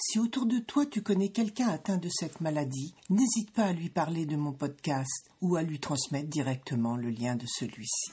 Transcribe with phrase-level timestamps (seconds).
[0.00, 3.90] si autour de toi tu connais quelqu'un atteint de cette maladie, n'hésite pas à lui
[3.90, 8.12] parler de mon podcast ou à lui transmettre directement le lien de celui-ci.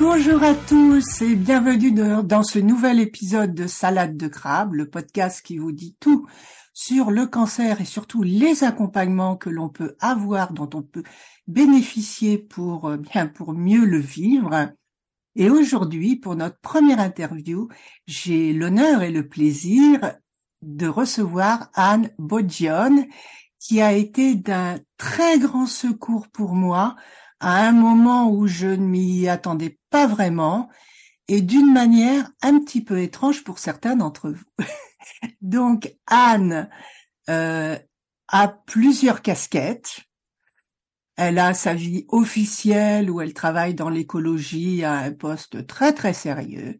[0.00, 5.42] Bonjour à tous et bienvenue dans ce nouvel épisode de Salade de crabe, le podcast
[5.44, 6.26] qui vous dit tout
[6.72, 11.04] sur le cancer et surtout les accompagnements que l'on peut avoir, dont on peut
[11.46, 14.72] bénéficier pour euh, bien pour mieux le vivre.
[15.36, 17.68] Et aujourd'hui, pour notre première interview,
[18.06, 20.14] j'ai l'honneur et le plaisir
[20.62, 23.06] de recevoir Anne Bodjion,
[23.58, 26.96] qui a été d'un très grand secours pour moi
[27.40, 30.68] à un moment où je ne m'y attendais pas vraiment
[31.28, 34.44] et d'une manière un petit peu étrange pour certains d'entre vous.
[35.40, 36.68] Donc Anne
[37.28, 37.78] euh,
[38.28, 40.00] a plusieurs casquettes.
[41.22, 46.14] Elle a sa vie officielle où elle travaille dans l'écologie à un poste très très
[46.14, 46.78] sérieux.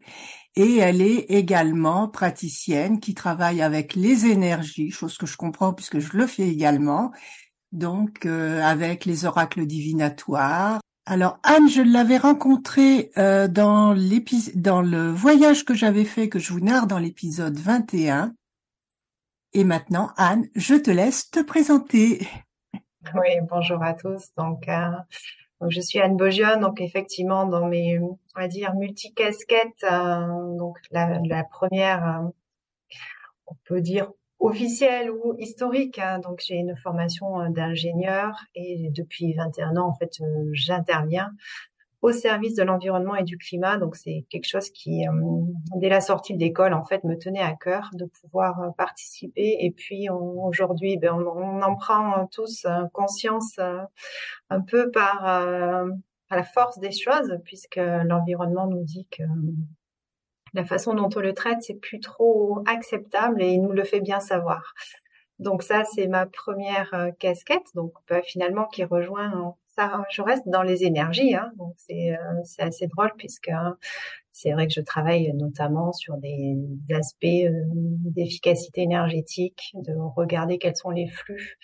[0.55, 5.99] Et elle est également praticienne qui travaille avec les énergies, chose que je comprends puisque
[5.99, 7.11] je le fais également,
[7.71, 10.81] donc euh, avec les oracles divinatoires.
[11.05, 13.95] Alors Anne, je l'avais rencontrée euh, dans,
[14.55, 18.33] dans le voyage que j'avais fait, que je vous narre dans l'épisode 21.
[19.53, 22.27] Et maintenant, Anne, je te laisse te présenter.
[23.15, 24.31] Oui, bonjour à tous.
[24.37, 26.59] Euh, je suis Anne Bogion.
[26.59, 32.29] Donc, effectivement, dans mes, on va dire, multicasquettes, euh, donc la, la première, euh,
[33.47, 35.97] on peut dire officielle ou historique.
[35.97, 36.19] Hein.
[36.19, 40.19] Donc, j'ai une formation d'ingénieur et depuis 21 ans, en fait,
[40.51, 41.31] j'interviens
[42.01, 43.77] au service de l'environnement et du climat.
[43.77, 45.11] Donc c'est quelque chose qui, euh,
[45.75, 49.57] dès la sortie de l'école, en fait, me tenait à cœur de pouvoir euh, participer.
[49.59, 53.59] Et puis aujourd'hui, ben, on, en prend tous euh, conscience
[54.49, 59.23] un peu par à la force des choses, puisque l'environnement nous dit que
[60.53, 63.99] la façon dont on le traite, c'est plus trop acceptable et il nous le fait
[63.99, 64.73] bien savoir.
[65.39, 70.63] Donc ça, c'est ma première casquette, donc bah, finalement qui rejoint ça, je reste dans
[70.63, 73.77] les énergies, hein, donc c'est euh, c'est assez drôle puisque hein,
[74.31, 76.55] c'est vrai que je travaille notamment sur des
[76.93, 77.63] aspects euh,
[78.15, 81.57] d'efficacité énergétique, de regarder quels sont les flux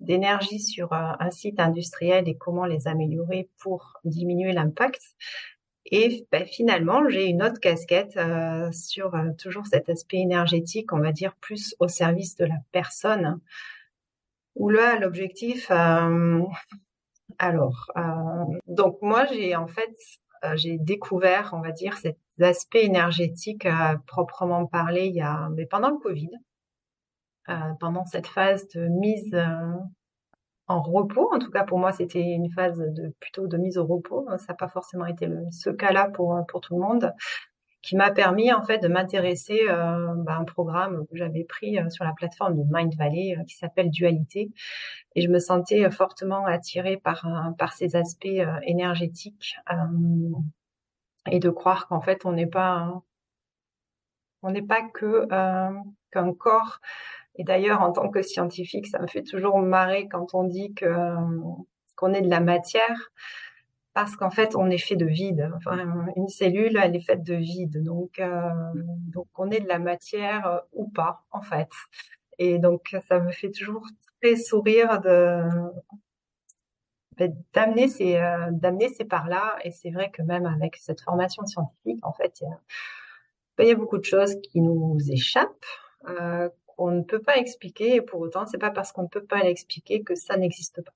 [0.00, 5.02] d'énergie sur euh, un site industriel et comment les améliorer pour diminuer l'impact.
[5.86, 8.18] Et ben, finalement, j'ai une autre casquette
[8.72, 13.40] sur toujours cet aspect énergétique, on va dire plus au service de la personne.
[14.54, 15.70] Où là, l'objectif,
[17.38, 19.94] alors, euh, donc moi, j'ai en fait,
[20.44, 25.48] euh, j'ai découvert, on va dire, cet aspect énergétique euh, proprement parlé il y a,
[25.56, 26.30] mais pendant le Covid,
[27.80, 29.36] pendant cette phase de mise
[30.68, 31.28] en repos.
[31.34, 34.26] En tout cas, pour moi, c'était une phase de plutôt de mise au repos.
[34.38, 37.12] Ça n'a pas forcément été ce cas-là pour pour tout le monde
[37.82, 41.78] qui m'a permis en fait de m'intéresser euh, bah, à un programme que j'avais pris
[41.78, 44.52] euh, sur la plateforme de Mind Valley euh, qui s'appelle Dualité.
[45.16, 47.26] Et je me sentais fortement attirée par
[47.58, 49.56] par ces aspects énergétiques
[51.30, 53.02] et de croire qu'en fait on n'est pas
[54.42, 55.26] on n'est pas que
[56.10, 56.80] qu'un corps.
[57.34, 60.86] Et d'ailleurs en tant que scientifique ça me fait toujours marrer quand on dit que
[61.96, 63.12] qu'on est de la matière
[63.94, 65.50] parce qu'en fait, on est fait de vide.
[65.56, 67.82] Enfin, une cellule, elle est faite de vide.
[67.82, 71.68] Donc, euh, donc on est de la matière euh, ou pas, en fait.
[72.38, 73.86] Et donc, ça me fait toujours
[74.20, 75.42] très sourire de
[77.18, 79.56] ben, d'amener ces euh, d'amener ces par-là.
[79.64, 82.58] Et c'est vrai que même avec cette formation scientifique, en fait, il y a,
[83.58, 85.66] ben, il y a beaucoup de choses qui nous échappent.
[86.08, 89.24] Euh, qu'on ne peut pas expliquer et pour autant c'est pas parce qu'on ne peut
[89.24, 90.92] pas l'expliquer que ça n'existe pas.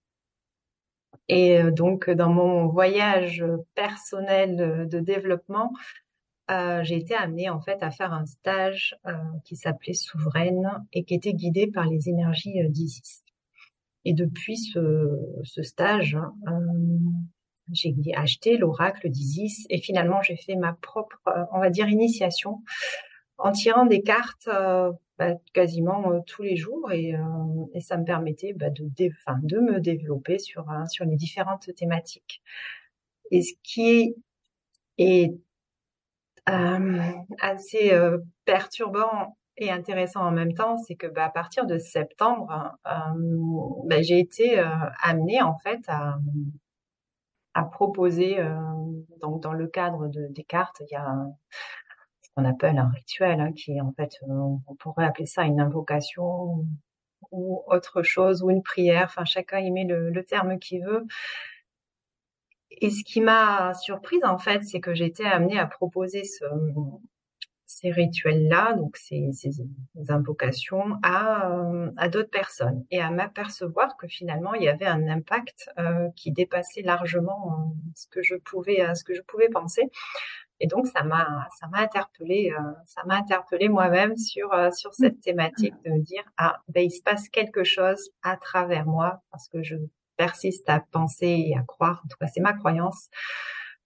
[1.28, 3.44] Et euh, donc, dans mon voyage
[3.74, 5.72] personnel de développement,
[6.50, 9.12] euh, j'ai été amenée en fait à faire un stage euh,
[9.44, 13.24] qui s'appelait Souveraine et qui était guidé par les énergies euh, d'Isis.
[14.04, 16.62] Et depuis ce, ce stage, hein,
[17.72, 21.20] j'ai acheté l'oracle d'Isis et finalement j'ai fait ma propre,
[21.52, 22.62] on va dire, initiation
[23.38, 24.48] en tirant des cartes
[25.18, 27.14] bah, quasiment tous les jours et,
[27.74, 32.42] et, ça me permettait bah, de, de me développer sur, sur les différentes thématiques.
[33.30, 34.14] Et ce qui
[34.98, 35.34] est
[36.48, 37.02] euh,
[37.40, 42.76] assez euh, perturbant et intéressant en même temps, c'est que bah, à partir de septembre,
[42.86, 42.90] euh,
[43.86, 44.58] bah, j'ai été
[45.02, 46.18] amenée en fait à,
[47.54, 48.36] à proposer,
[49.22, 51.10] donc dans le cadre de, des cartes, il y a
[52.36, 56.66] qu'on appelle un rituel, hein, qui en fait, on pourrait appeler ça une invocation
[57.32, 59.04] ou autre chose, ou une prière.
[59.06, 61.06] Enfin, chacun y met le, terme qu'il veut.
[62.70, 66.44] Et ce qui m'a surprise, en fait, c'est que été amenée à proposer ce,
[67.66, 69.50] ces rituels-là, donc ces, ces,
[70.08, 75.68] invocations, à, euh, d'autres personnes et à m'apercevoir que finalement il y avait un impact
[75.78, 79.90] euh, qui dépassait largement euh, ce que je pouvais, ce que je pouvais penser.
[80.60, 82.52] Et donc ça m'a, ça m'a interpellé,
[82.86, 87.02] ça m'a interpellé moi-même sur sur cette thématique de me dire ah ben il se
[87.02, 89.76] passe quelque chose à travers moi parce que je
[90.16, 93.08] persiste à penser et à croire, en tout cas c'est ma croyance,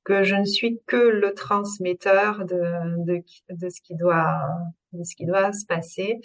[0.04, 4.38] que je ne suis que le transmetteur de, de, de ce qui doit
[4.92, 6.20] de ce qui doit se passer.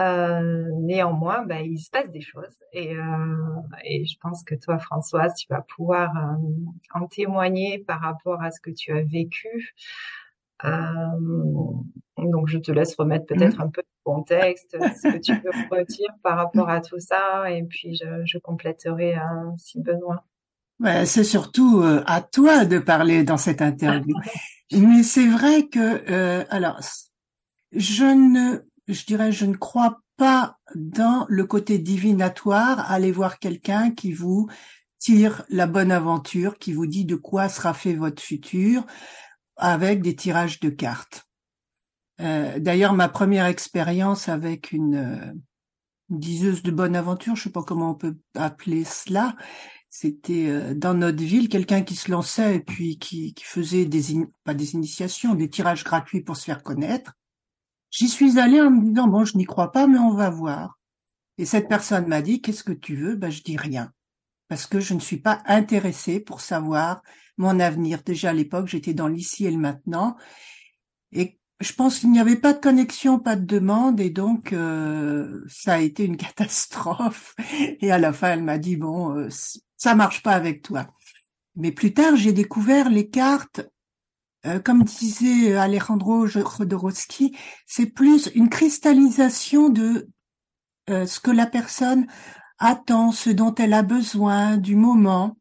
[0.00, 3.02] Euh, néanmoins, bah, il se passe des choses et, euh,
[3.84, 8.50] et je pense que toi, Françoise, tu vas pouvoir euh, en témoigner par rapport à
[8.50, 9.74] ce que tu as vécu.
[10.62, 13.62] Donc, je te laisse remettre peut-être mmh.
[13.62, 17.62] un peu de contexte, ce que tu peux retirer par rapport à tout ça, et
[17.62, 20.20] puis je, je compléterai hein, si besoin.
[20.78, 24.14] Ouais, c'est surtout à toi de parler dans cette interview.
[24.72, 26.80] Mais c'est vrai que, alors,
[27.72, 33.90] je ne, je dirais, je ne crois pas dans le côté divinatoire, aller voir quelqu'un
[33.90, 34.48] qui vous
[34.98, 38.84] tire la bonne aventure, qui vous dit de quoi sera fait votre futur
[39.56, 41.26] avec des tirages de cartes.
[42.20, 45.32] Euh, d'ailleurs, ma première expérience avec une, euh,
[46.10, 49.36] diseuse de bonne aventure, je sais pas comment on peut appeler cela,
[49.88, 53.88] c'était euh, dans notre ville quelqu'un qui se lançait et puis qui, faisait
[54.44, 57.12] pas des initiations, des tirages gratuits pour se faire connaître.
[57.90, 60.78] J'y suis allée en me disant bon, je n'y crois pas, mais on va voir.
[61.38, 63.16] Et cette personne m'a dit qu'est-ce que tu veux?
[63.16, 63.92] Ben je dis rien
[64.48, 67.02] parce que je ne suis pas intéressée pour savoir
[67.36, 68.02] mon avenir.
[68.02, 70.16] Déjà à l'époque, j'étais dans l'ici et le maintenant
[71.12, 75.44] et je pense qu'il n'y avait pas de connexion, pas de demande, et donc euh,
[75.46, 77.34] ça a été une catastrophe.
[77.80, 79.28] Et à la fin, elle m'a dit bon, euh,
[79.76, 80.88] ça marche pas avec toi.
[81.56, 83.62] Mais plus tard, j'ai découvert les cartes,
[84.64, 90.08] comme disait Alejandro Jodorowsky, c'est plus une cristallisation de
[90.88, 92.06] ce que la personne
[92.58, 95.36] attend, ce dont elle a besoin, du moment.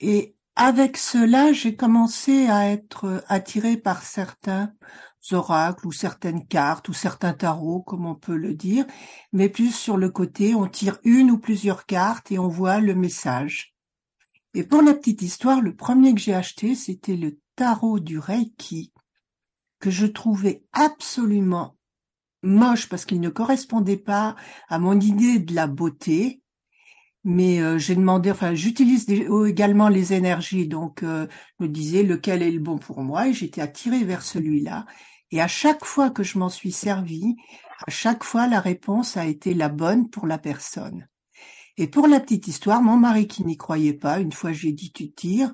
[0.00, 4.72] Et avec cela, j'ai commencé à être attirée par certains
[5.32, 8.86] oracles ou certaines cartes ou certains tarots, comme on peut le dire,
[9.32, 12.94] mais plus sur le côté, on tire une ou plusieurs cartes et on voit le
[12.94, 13.74] message.
[14.54, 18.92] Et pour la petite histoire, le premier que j'ai acheté, c'était le tarot du Reiki,
[19.80, 21.76] que je trouvais absolument
[22.44, 24.36] moche parce qu'il ne correspondait pas
[24.68, 26.40] à mon idée de la beauté.
[27.24, 31.26] Mais euh, j'ai demandé, enfin, j'utilise également les énergies, donc euh,
[31.58, 34.86] je me disais lequel est le bon pour moi, et j'étais attirée vers celui-là.
[35.32, 37.34] Et à chaque fois que je m'en suis servi,
[37.84, 41.08] à chaque fois la réponse a été la bonne pour la personne.
[41.76, 44.92] Et pour la petite histoire, mon mari qui n'y croyait pas, une fois j'ai dit
[44.92, 45.52] tu tires,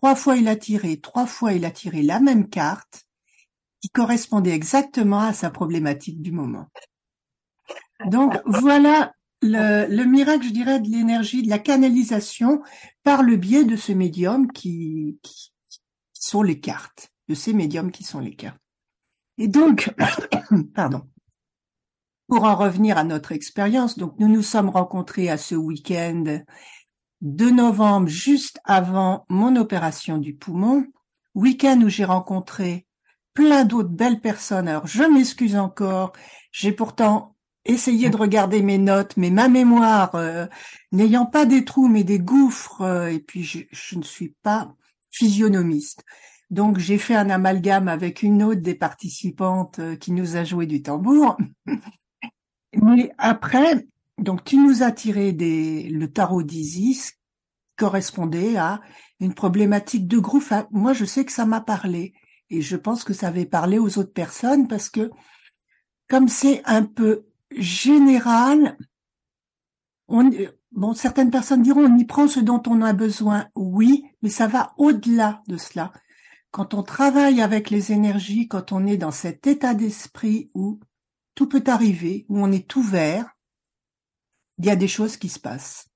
[0.00, 3.04] trois fois il a tiré, trois fois il a tiré la même carte
[3.82, 6.68] qui correspondait exactement à sa problématique du moment.
[8.06, 12.62] Donc voilà le, le miracle, je dirais, de l'énergie, de la canalisation
[13.02, 15.52] par le biais de ce médium qui, qui
[16.14, 18.60] sont les cartes, de ces médiums qui sont les cartes.
[19.36, 19.94] Et donc,
[20.74, 21.02] pardon,
[22.26, 26.40] pour en revenir à notre expérience, donc nous nous sommes rencontrés à ce week-end
[27.20, 30.86] de novembre, juste avant mon opération du poumon,
[31.34, 32.86] week-end où j'ai rencontré
[33.34, 34.68] plein d'autres belles personnes.
[34.68, 36.12] Alors je m'excuse encore,
[36.52, 40.46] j'ai pourtant essayé de regarder mes notes, mais ma mémoire, euh,
[40.92, 44.74] n'ayant pas des trous mais des gouffres, euh, et puis je, je, ne suis pas
[45.10, 46.04] physionomiste.
[46.50, 50.66] Donc j'ai fait un amalgame avec une autre des participantes euh, qui nous a joué
[50.66, 51.36] du tambour.
[52.74, 53.86] Mais après,
[54.20, 57.14] donc tu nous as tiré des, le tarot d'Isis
[57.76, 58.80] correspondait à
[59.20, 60.44] une problématique de groupe.
[60.70, 62.12] Moi, je sais que ça m'a parlé.
[62.50, 65.10] Et je pense que ça avait parlé aux autres personnes parce que
[66.08, 68.76] comme c'est un peu général,
[70.08, 70.30] on,
[70.72, 73.48] bon, certaines personnes diront on y prend ce dont on a besoin.
[73.54, 75.92] Oui, mais ça va au-delà de cela.
[76.50, 80.80] Quand on travaille avec les énergies, quand on est dans cet état d'esprit où
[81.36, 83.36] tout peut arriver, où on est ouvert,
[84.60, 85.88] il y a des choses qui se passent.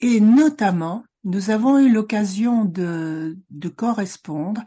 [0.00, 4.62] Et notamment, nous avons eu l'occasion de, de correspondre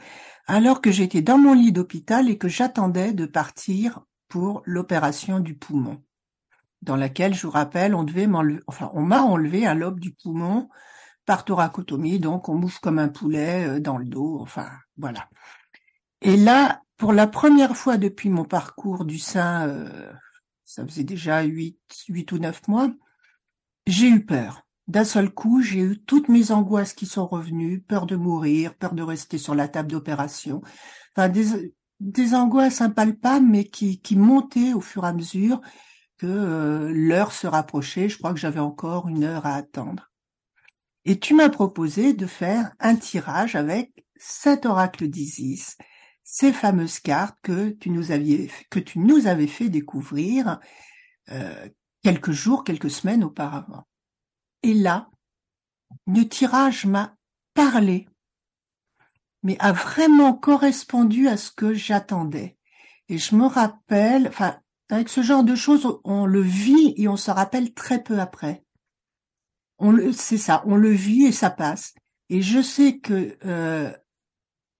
[0.47, 5.53] alors que j'étais dans mon lit d'hôpital et que j'attendais de partir pour l'opération du
[5.53, 6.01] poumon,
[6.81, 10.11] dans laquelle, je vous rappelle, on devait m'enlever, enfin, on m'a enlevé un lobe du
[10.11, 10.67] poumon
[11.27, 15.29] par thoracotomie, donc on mouffe comme un poulet euh, dans le dos, enfin, voilà.
[16.21, 20.11] Et là, pour la première fois depuis mon parcours du sein, euh,
[20.73, 22.91] ça faisait déjà huit, huit ou neuf mois,
[23.85, 24.65] j'ai eu peur.
[24.87, 28.95] D'un seul coup, j'ai eu toutes mes angoisses qui sont revenues, peur de mourir, peur
[28.95, 30.63] de rester sur la table d'opération,
[31.15, 35.61] enfin des, angoisses impalpables, mais qui, qui montaient au fur et à mesure
[36.17, 38.09] que euh, l'heure se rapprochait.
[38.09, 40.11] Je crois que j'avais encore une heure à attendre.
[41.05, 45.77] Et tu m'as proposé de faire un tirage avec cet oracle d'Isis,
[46.23, 50.59] ces fameuses cartes que tu nous aviez, que tu nous avais fait découvrir
[51.29, 51.69] euh,
[52.03, 53.87] quelques jours, quelques semaines auparavant.
[54.61, 55.09] Et là,
[56.07, 57.15] le tirage m'a
[57.53, 58.07] parlé,
[59.43, 62.57] mais a vraiment correspondu à ce que j'attendais.
[63.09, 64.57] Et je me rappelle, enfin,
[64.89, 68.63] avec ce genre de choses, on le vit et on se rappelle très peu après.
[69.79, 71.93] On le, c'est ça, on le vit et ça passe.
[72.29, 73.91] Et je sais que euh,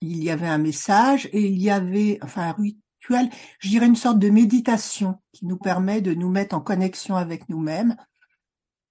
[0.04, 3.30] il y avait un message et il y avait, enfin, un rituel,
[3.60, 7.50] je dirais une sorte de méditation qui nous permet de nous mettre en connexion avec
[7.50, 7.96] nous-mêmes.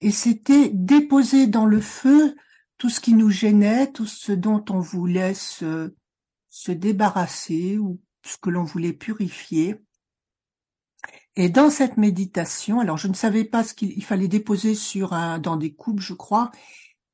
[0.00, 2.35] Et c'était déposer dans le feu
[2.78, 5.95] tout ce qui nous gênait, tout ce dont on voulait se,
[6.49, 9.76] se débarrasser ou ce que l'on voulait purifier.
[11.37, 15.38] Et dans cette méditation, alors je ne savais pas ce qu'il fallait déposer sur un,
[15.38, 16.50] dans des coupes, je crois,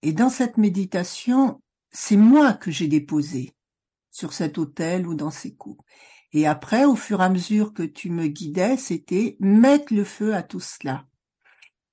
[0.03, 3.55] et dans cette méditation, c'est moi que j'ai déposé
[4.11, 5.83] sur cet autel ou dans ces coupes.
[6.33, 10.35] Et après, au fur et à mesure que tu me guidais, c'était mettre le feu
[10.35, 11.07] à tout cela.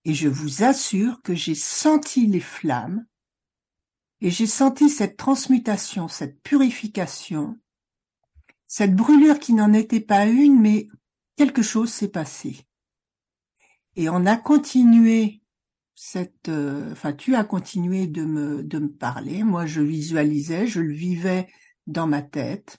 [0.03, 3.05] Et je vous assure que j'ai senti les flammes
[4.21, 7.57] et j'ai senti cette transmutation, cette purification,
[8.67, 10.87] cette brûlure qui n'en était pas une, mais
[11.35, 12.65] quelque chose s'est passé.
[13.95, 15.41] Et on a continué
[15.95, 19.43] cette, euh, enfin, tu as continué de me, de me parler.
[19.43, 21.47] Moi, je visualisais, je le vivais
[21.87, 22.77] dans ma tête.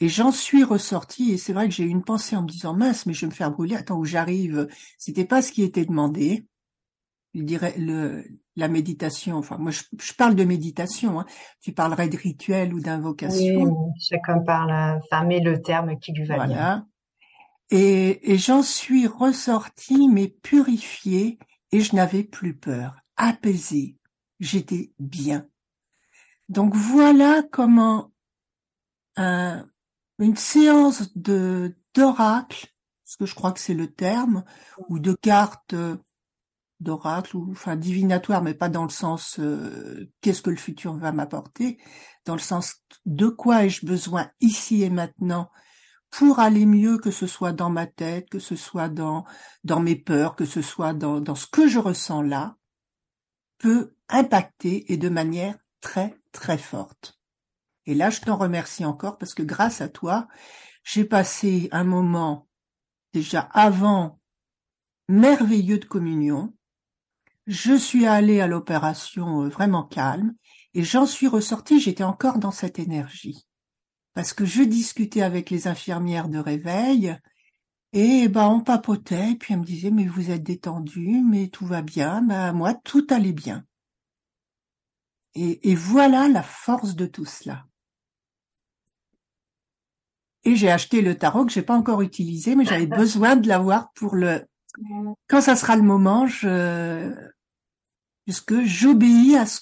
[0.00, 2.72] Et j'en suis ressortie, et c'est vrai que j'ai eu une pensée en me disant,
[2.74, 5.84] mince, mais je vais me faire brûler, attends, où j'arrive, c'était pas ce qui était
[5.84, 6.46] demandé.
[7.34, 11.26] Je dirais, le, la méditation, enfin, moi, je, parle de méditation, hein.
[11.60, 13.62] tu parlerais de rituel ou d'invocation.
[13.62, 14.70] Oui, chacun parle,
[15.02, 16.86] enfin, met le terme qui lui va voilà.
[17.70, 21.38] Et, et j'en suis ressortie, mais purifiée,
[21.72, 23.96] et je n'avais plus peur, apaisée.
[24.38, 25.46] J'étais bien.
[26.48, 28.12] Donc voilà comment
[29.16, 29.66] un,
[30.18, 32.68] une séance de d'oracle,
[33.04, 34.44] parce que je crois que c'est le terme,
[34.88, 35.96] ou de cartes euh,
[36.80, 41.12] d'oracle, ou enfin divinatoire, mais pas dans le sens euh, qu'est-ce que le futur va
[41.12, 41.78] m'apporter,
[42.24, 42.76] dans le sens
[43.06, 45.50] de quoi ai-je besoin ici et maintenant
[46.10, 49.24] pour aller mieux, que ce soit dans ma tête, que ce soit dans
[49.64, 52.56] dans mes peurs, que ce soit dans dans ce que je ressens là,
[53.58, 57.18] peut impacter et de manière très très forte.
[57.86, 60.28] Et là, je t'en remercie encore parce que grâce à toi,
[60.84, 62.48] j'ai passé un moment
[63.12, 64.20] déjà avant
[65.08, 66.54] merveilleux de communion.
[67.46, 70.34] Je suis allée à l'opération euh, vraiment calme
[70.74, 73.46] et j'en suis ressortie, j'étais encore dans cette énergie.
[74.12, 77.16] Parce que je discutais avec les infirmières de réveil
[77.94, 81.80] et ben on papotait puis elle me disait mais vous êtes détendu, mais tout va
[81.80, 83.64] bien, ben moi tout allait bien.
[85.38, 87.64] Et, et voilà la force de tout cela.
[90.44, 93.92] Et j'ai acheté le tarot que j'ai pas encore utilisé, mais j'avais besoin de l'avoir
[93.92, 94.44] pour le.
[95.28, 97.14] Quand ça sera le moment, je
[98.24, 99.60] puisque j'obéis à ce.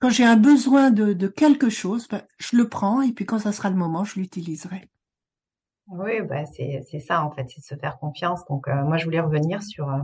[0.00, 3.38] Quand j'ai un besoin de, de quelque chose, ben, je le prends et puis quand
[3.38, 4.90] ça sera le moment, je l'utiliserai.
[5.86, 8.44] Oui, bah c'est c'est ça en fait, c'est se faire confiance.
[8.48, 10.02] Donc euh, moi je voulais revenir sur euh,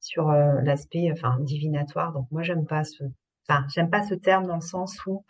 [0.00, 2.12] sur euh, l'aspect enfin divinatoire.
[2.12, 3.04] Donc moi j'aime pas ce
[3.48, 5.24] enfin j'aime pas ce terme dans le sens où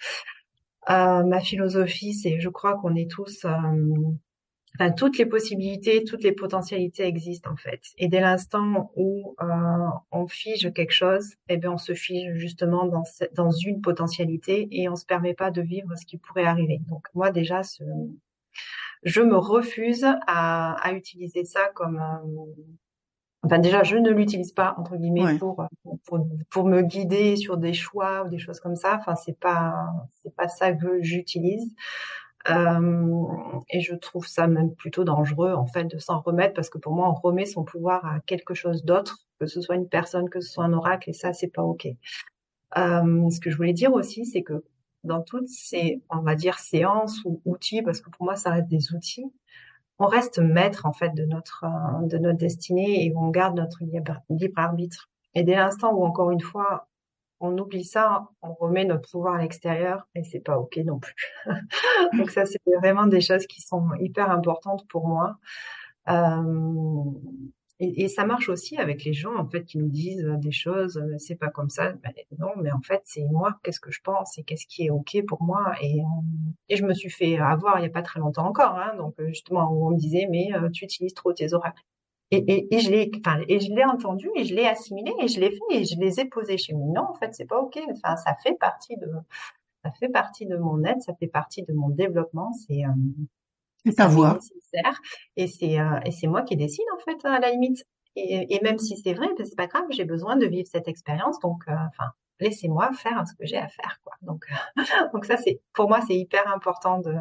[0.91, 6.33] euh, ma philosophie, c'est, je crois qu'on est tous, euh, toutes les possibilités, toutes les
[6.33, 7.81] potentialités existent en fait.
[7.97, 9.47] Et dès l'instant où euh,
[10.11, 13.05] on fige quelque chose, eh bien on se fige justement dans
[13.35, 16.81] dans une potentialité et on se permet pas de vivre ce qui pourrait arriver.
[16.89, 17.83] Donc moi déjà, ce,
[19.05, 22.45] je me refuse à, à utiliser ça comme euh,
[23.45, 25.67] Enfin, déjà, je ne l'utilise pas entre guillemets pour,
[26.07, 28.97] pour, pour me guider sur des choix ou des choses comme ça.
[28.99, 31.75] Enfin, c'est pas c'est pas ça que j'utilise.
[32.51, 33.25] Euh,
[33.71, 36.93] et je trouve ça même plutôt dangereux en fait de s'en remettre parce que pour
[36.93, 40.41] moi on remet son pouvoir à quelque chose d'autre, que ce soit une personne, que
[40.41, 41.87] ce soit un oracle et ça c'est pas ok.
[42.77, 44.63] Euh, ce que je voulais dire aussi c'est que
[45.05, 48.69] dans toutes ces on va dire séances ou outils parce que pour moi ça reste
[48.69, 49.25] des outils,
[49.99, 53.79] on reste maître en fait de notre euh, de notre destinée et on garde notre
[53.85, 54.21] libre,
[54.57, 55.11] arbitre.
[55.35, 56.89] Et dès l'instant où encore une fois
[57.41, 61.15] on oublie ça, on remet notre pouvoir à l'extérieur et c'est pas ok non plus.
[62.17, 65.37] Donc ça, c'est vraiment des choses qui sont hyper importantes pour moi.
[66.09, 67.05] Euh,
[67.81, 71.19] et, ça marche aussi avec les gens en fait qui nous disent des choses, euh,
[71.19, 71.93] c'est pas comme ça.
[71.93, 73.59] Ben, non, mais en fait c'est moi.
[73.63, 75.99] Qu'est-ce que je pense et qu'est-ce qui est ok pour moi et,
[76.69, 78.79] et je me suis fait avoir il y a pas très longtemps encore.
[78.79, 81.83] Hein, donc justement où on me disait mais euh, tu utilises trop tes oracles.
[82.31, 85.39] Et, et, je l'ai, enfin, et je l'ai entendu et je l'ai assimilé et je
[85.41, 86.89] l'ai fait et je les ai posés chez moi.
[86.95, 87.79] Non, en fait, c'est pas ok.
[87.91, 89.07] Enfin, ça fait partie de,
[89.85, 92.53] ça fait partie de mon aide, ça fait partie de mon développement.
[92.53, 93.25] C'est, euh,
[93.93, 94.39] ta voix.
[95.37, 97.85] Et c'est, euh, et c'est moi qui décide en fait à la limite.
[98.17, 99.85] Et, et même si c'est vrai, ben, c'est pas grave.
[99.91, 102.11] J'ai besoin de vivre cette expérience, donc, euh, enfin,
[102.41, 104.15] laissez-moi faire ce que j'ai à faire, quoi.
[104.23, 104.47] Donc,
[105.13, 107.15] donc ça, c'est, pour moi, c'est hyper important de,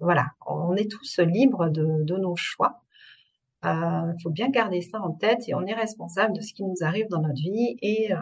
[0.00, 2.80] voilà, on est tous libres de, de nos choix.
[3.64, 6.64] Il euh, faut bien garder ça en tête et on est responsable de ce qui
[6.64, 8.16] nous arrive dans notre vie et euh,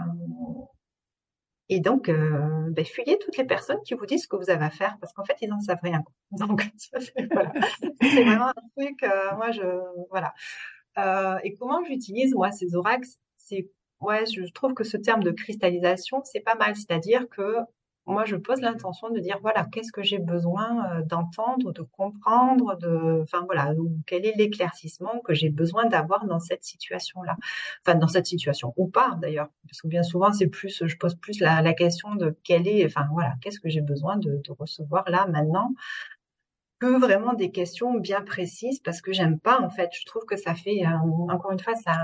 [1.74, 4.64] et donc euh, ben, fuyez toutes les personnes qui vous disent ce que vous avez
[4.64, 6.02] à faire parce qu'en fait ils n'en savent rien.
[6.32, 6.62] Donc
[6.92, 9.02] c'est vraiment un truc.
[9.36, 9.62] moi je
[10.10, 10.34] voilà.
[11.42, 13.08] et comment j'utilise moi ces oracles?
[13.38, 16.76] C'est ouais, je trouve que ce terme de cristallisation c'est pas mal.
[16.76, 17.56] C'est-à-dire que
[18.06, 22.76] moi, je pose l'intention de dire voilà, qu'est-ce que j'ai besoin euh, d'entendre, de comprendre,
[22.78, 23.72] de, enfin voilà,
[24.06, 27.36] quel est l'éclaircissement que j'ai besoin d'avoir dans cette situation-là,
[27.86, 31.14] enfin dans cette situation ou pas d'ailleurs, parce que bien souvent c'est plus, je pose
[31.14, 35.26] plus la, question de quel est, enfin voilà, qu'est-ce que j'ai besoin de, recevoir là
[35.28, 35.72] maintenant,
[36.80, 40.36] que vraiment des questions bien précises, parce que j'aime pas en fait, je trouve que
[40.36, 41.94] ça fait, euh, encore une fois, ça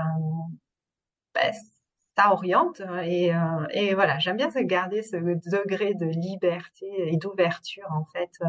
[2.23, 3.39] ben, oriente et, euh,
[3.71, 8.47] et voilà j'aime bien garder ce degré de liberté et d'ouverture en fait euh,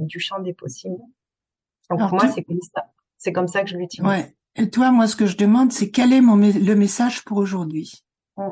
[0.00, 1.02] du champ des possibles
[1.90, 2.86] donc pour moi c'est comme ça
[3.18, 4.34] c'est comme ça que je l'utilise ouais.
[4.56, 8.04] et toi moi ce que je demande c'est quel est mon le message pour aujourd'hui?
[8.36, 8.48] Mm.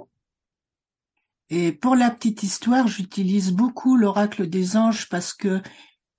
[1.49, 5.61] et pour la petite histoire j'utilise beaucoup l'oracle des anges parce que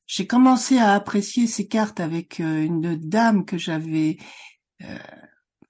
[0.08, 4.18] j'ai commencé à apprécier ces cartes avec euh, une dame que j'avais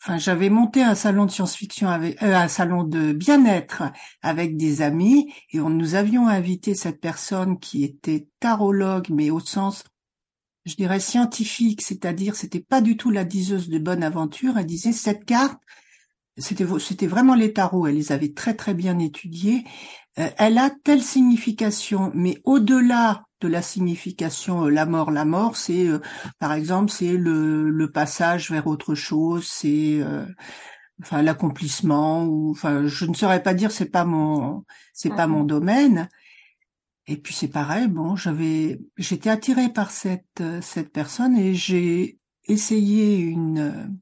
[0.02, 3.84] enfin j'avais monté un salon de science-fiction avec euh, un salon de bien-être
[4.22, 9.84] avec des amis et nous avions invité cette personne qui était tarologue mais au sens
[10.66, 14.92] je dirais scientifique, c'est-à-dire c'était pas du tout la diseuse de bonne aventure, elle disait
[14.94, 15.60] cette carte
[16.38, 19.64] c'était c'était vraiment les tarots, elle les avait très très bien étudiés.
[20.20, 25.58] Euh, elle a telle signification, mais au-delà de la signification euh, la mort, la mort,
[25.58, 26.00] c'est euh,
[26.40, 30.26] par exemple c'est le, le, passage vers autre chose, c'est euh,
[31.02, 35.44] enfin l'accomplissement ou enfin je ne saurais pas dire c'est pas mon c'est pas mon
[35.44, 36.10] domaine.
[37.08, 43.18] Et puis c'est pareil, bon, j'avais j'étais attirée par cette cette personne et j'ai essayé
[43.18, 44.00] une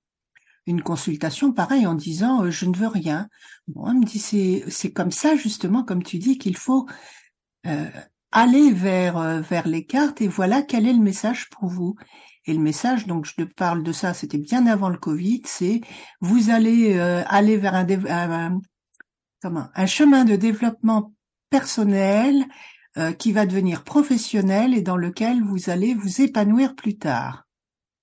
[0.66, 3.30] une consultation pareil en disant je ne veux rien.
[3.68, 6.88] Bon, elle me dit c'est c'est comme ça justement comme tu dis qu'il faut
[7.66, 7.90] euh,
[8.32, 11.96] allez vers euh, vers les cartes et voilà quel est le message pour vous.
[12.46, 15.82] Et le message, donc je te parle de ça, c'était bien avant le Covid, c'est
[16.22, 18.60] vous allez euh, aller vers un, un,
[19.42, 21.14] comment, un chemin de développement
[21.50, 22.46] personnel
[22.98, 27.46] euh, qui va devenir professionnel et dans lequel vous allez vous épanouir plus tard.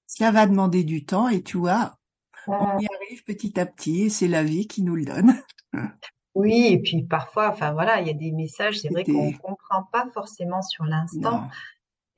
[0.07, 1.99] Cela va demander du temps et tu vois,
[2.47, 5.43] on y arrive petit à petit et c'est la vie qui nous le donne.
[6.37, 9.85] Oui, et puis parfois, enfin voilà, il y a des messages, c'est vrai qu'on comprend
[9.91, 11.49] pas forcément sur l'instant.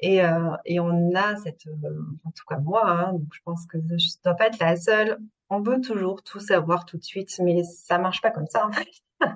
[0.01, 3.65] Et, euh, et on a cette, euh, en tout cas moi, hein, donc je pense
[3.67, 5.19] que je ne dois pas être la seule.
[5.51, 8.73] On veut toujours tout savoir tout de suite, mais ça marche pas comme ça en
[8.73, 8.91] fait.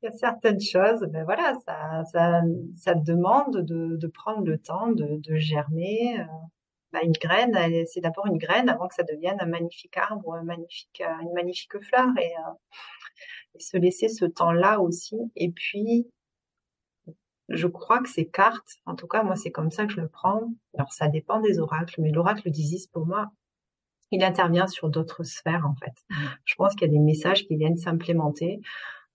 [0.00, 2.42] Il y a certaines choses, ben voilà, ça, ça,
[2.76, 6.20] ça demande de, de prendre le temps de, de germer.
[6.20, 6.24] Euh,
[6.92, 10.42] ben une graine, c'est d'abord une graine avant que ça devienne un magnifique arbre, un
[10.42, 12.08] magnifique, euh, une magnifique fleur.
[12.20, 12.32] Et,
[13.58, 15.16] se laisser ce temps-là aussi.
[15.34, 16.06] Et puis,
[17.48, 20.08] je crois que ces cartes, en tout cas moi c'est comme ça que je le
[20.08, 20.52] prends.
[20.74, 23.32] Alors ça dépend des oracles, mais l'oracle d'Isis pour moi,
[24.10, 25.94] il intervient sur d'autres sphères en fait.
[26.10, 26.14] Mmh.
[26.44, 28.60] Je pense qu'il y a des messages qui viennent s'implémenter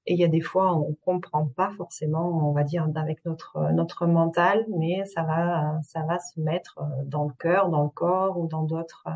[0.06, 3.72] et il y a des fois on comprend pas forcément, on va dire avec notre
[3.74, 7.90] notre mental, mais ça va ça va se mettre euh, dans le cœur, dans le
[7.90, 9.08] corps ou dans d'autres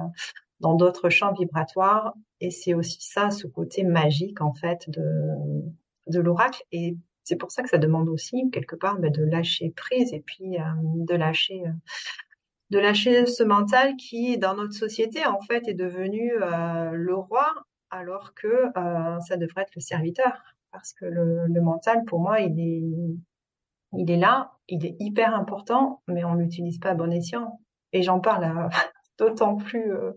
[0.60, 2.14] dans d'autres champs vibratoires.
[2.40, 5.04] Et c'est aussi ça ce côté magique en fait de
[6.08, 6.64] de l'oracle.
[6.72, 6.98] Et
[7.28, 10.58] c'est pour ça que ça demande aussi quelque part ben, de lâcher prise et puis
[10.58, 11.72] euh, de lâcher euh,
[12.70, 17.54] de lâcher ce mental qui dans notre société en fait est devenu euh, le roi
[17.90, 18.66] alors que
[19.26, 22.84] ça devrait être le serviteur parce que le, le, mental pour moi il est
[23.94, 27.60] il est là il est hyper important mais on l'utilise pas à bon escient
[27.94, 28.70] et j'en parle à,
[29.18, 30.12] d'autant plus euh,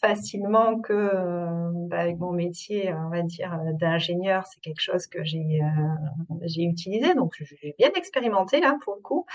[0.00, 5.24] facilement que euh, bah, avec mon métier, on va dire d'ingénieur, c'est quelque chose que
[5.24, 9.26] j'ai euh, j'ai utilisé, donc j'ai bien expérimenté là pour le coup.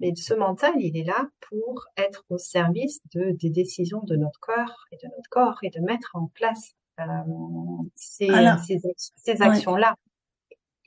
[0.00, 4.40] Mais ce mental, il est là pour être au service de des décisions de notre
[4.40, 6.74] corps et de notre corps et de mettre en place
[7.94, 8.28] ces,
[8.66, 9.96] ces, ces actions là.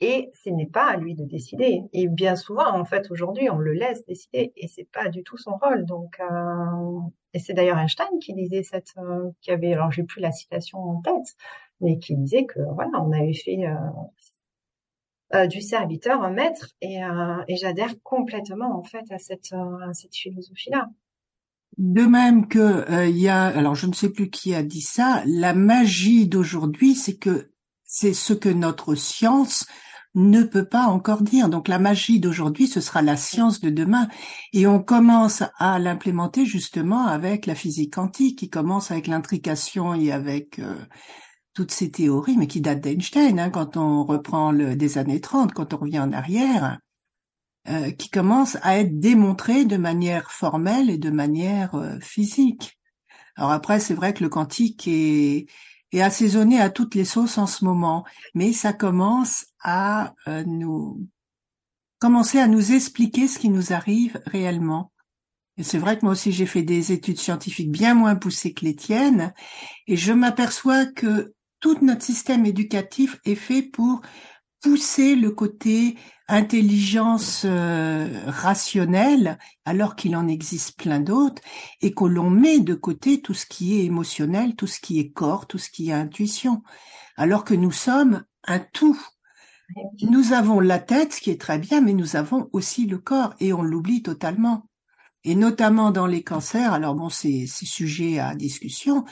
[0.00, 1.82] Et ce n'est pas à lui de décider.
[1.92, 5.36] Et bien souvent, en fait, aujourd'hui, on le laisse décider et c'est pas du tout
[5.36, 5.84] son rôle.
[5.84, 7.00] Donc, euh,
[7.34, 10.78] et c'est d'ailleurs Einstein qui disait cette, euh, qui avait, alors j'ai plus la citation
[10.78, 11.36] en tête,
[11.80, 13.74] mais qui disait que voilà, on avait fait euh,
[15.34, 17.00] euh du serviteur un maître et,
[17.46, 20.88] et j'adhère complètement en fait à cette, à cette philosophie-là.
[21.76, 25.22] De même que il y a, alors je ne sais plus qui a dit ça,
[25.26, 27.52] la magie d'aujourd'hui, c'est que
[27.84, 29.66] c'est ce que notre science
[30.14, 31.48] ne peut pas encore dire.
[31.48, 34.08] Donc la magie d'aujourd'hui, ce sera la science de demain.
[34.52, 40.12] Et on commence à l'implémenter justement avec la physique quantique, qui commence avec l'intrication et
[40.12, 40.74] avec euh,
[41.54, 45.52] toutes ces théories, mais qui datent d'Einstein, hein, quand on reprend le, des années 30,
[45.52, 46.78] quand on revient en arrière,
[47.68, 52.78] euh, qui commence à être démontrées de manière formelle et de manière euh, physique.
[53.36, 55.46] Alors après, c'est vrai que le quantique est
[55.92, 61.06] et assaisonné à toutes les sauces en ce moment, mais ça commence à euh, nous
[61.98, 64.92] commencer à nous expliquer ce qui nous arrive réellement.
[65.56, 68.64] Et c'est vrai que moi aussi j'ai fait des études scientifiques bien moins poussées que
[68.64, 69.34] les tiennes,
[69.86, 74.00] et je m'aperçois que tout notre système éducatif est fait pour
[74.62, 75.96] pousser le côté
[76.28, 81.42] intelligence euh, rationnelle, alors qu'il en existe plein d'autres,
[81.80, 85.10] et que l'on met de côté tout ce qui est émotionnel, tout ce qui est
[85.10, 86.62] corps, tout ce qui est intuition,
[87.16, 88.98] alors que nous sommes un tout.
[90.02, 93.34] Nous avons la tête, ce qui est très bien, mais nous avons aussi le corps,
[93.40, 94.66] et on l'oublie totalement.
[95.24, 99.04] Et notamment dans les cancers, alors bon, c'est sujet à discussion,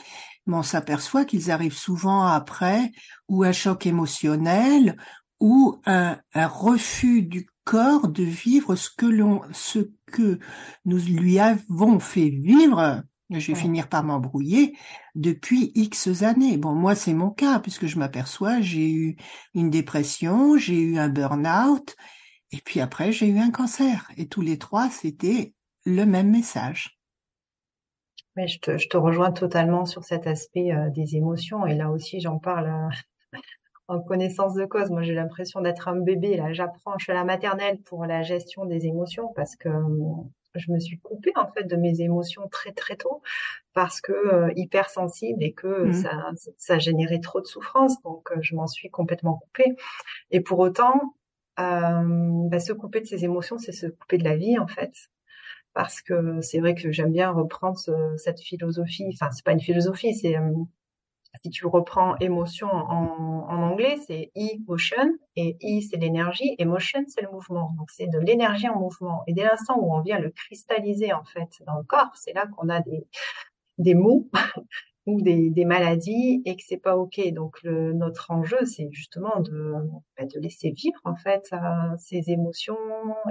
[0.47, 2.91] mais on s'aperçoit qu'ils arrivent souvent après,
[3.27, 4.97] ou un choc émotionnel,
[5.39, 10.39] ou un, refus du corps de vivre ce que l'on, ce que
[10.85, 13.03] nous lui avons fait vivre.
[13.29, 14.75] Je vais finir par m'embrouiller
[15.13, 16.57] depuis X années.
[16.57, 19.17] Bon, moi, c'est mon cas, puisque je m'aperçois, j'ai eu
[19.53, 21.95] une dépression, j'ai eu un burn-out,
[22.51, 24.09] et puis après, j'ai eu un cancer.
[24.17, 25.53] Et tous les trois, c'était
[25.85, 26.99] le même message.
[28.35, 31.67] Mais je te, je te rejoins totalement sur cet aspect euh, des émotions.
[31.67, 33.39] Et là aussi, j'en parle euh,
[33.87, 34.89] en connaissance de cause.
[34.89, 36.35] Moi, j'ai l'impression d'être un bébé.
[36.35, 40.29] Là, j'apprends, je suis à la maternelle pour la gestion des émotions parce que hum,
[40.59, 43.21] je me suis coupée en fait de mes émotions très très tôt
[43.73, 45.93] parce que euh, hyper sensible et que mmh.
[45.93, 48.01] ça, ça générait trop de souffrance.
[48.03, 49.75] Donc, euh, je m'en suis complètement coupée.
[50.31, 51.15] Et pour autant,
[51.59, 52.03] euh,
[52.49, 54.93] bah, se couper de ses émotions, c'est se couper de la vie en fait
[55.73, 57.77] parce que c'est vrai que j'aime bien reprendre
[58.17, 59.05] cette philosophie.
[59.13, 60.67] Enfin, c'est pas une philosophie, c'est hum,
[61.43, 67.21] si tu reprends émotion en, anglais, c'est e-motion et e c'est l'énergie et motion c'est
[67.21, 67.71] le mouvement.
[67.77, 69.23] Donc c'est de l'énergie en mouvement.
[69.27, 72.47] Et dès l'instant où on vient le cristalliser en fait dans le corps, c'est là
[72.47, 72.81] qu'on a
[73.77, 74.29] des mots
[75.05, 77.21] ou des, des, maladies et que c'est pas ok.
[77.33, 79.73] Donc le, notre enjeu c'est justement de,
[80.17, 81.57] bah, de laisser vivre en fait euh,
[81.97, 82.77] ces émotions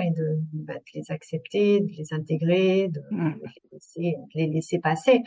[0.00, 3.34] et de, bah, de, les accepter, de les intégrer, de, mmh.
[3.42, 5.22] les, laisser, de les laisser passer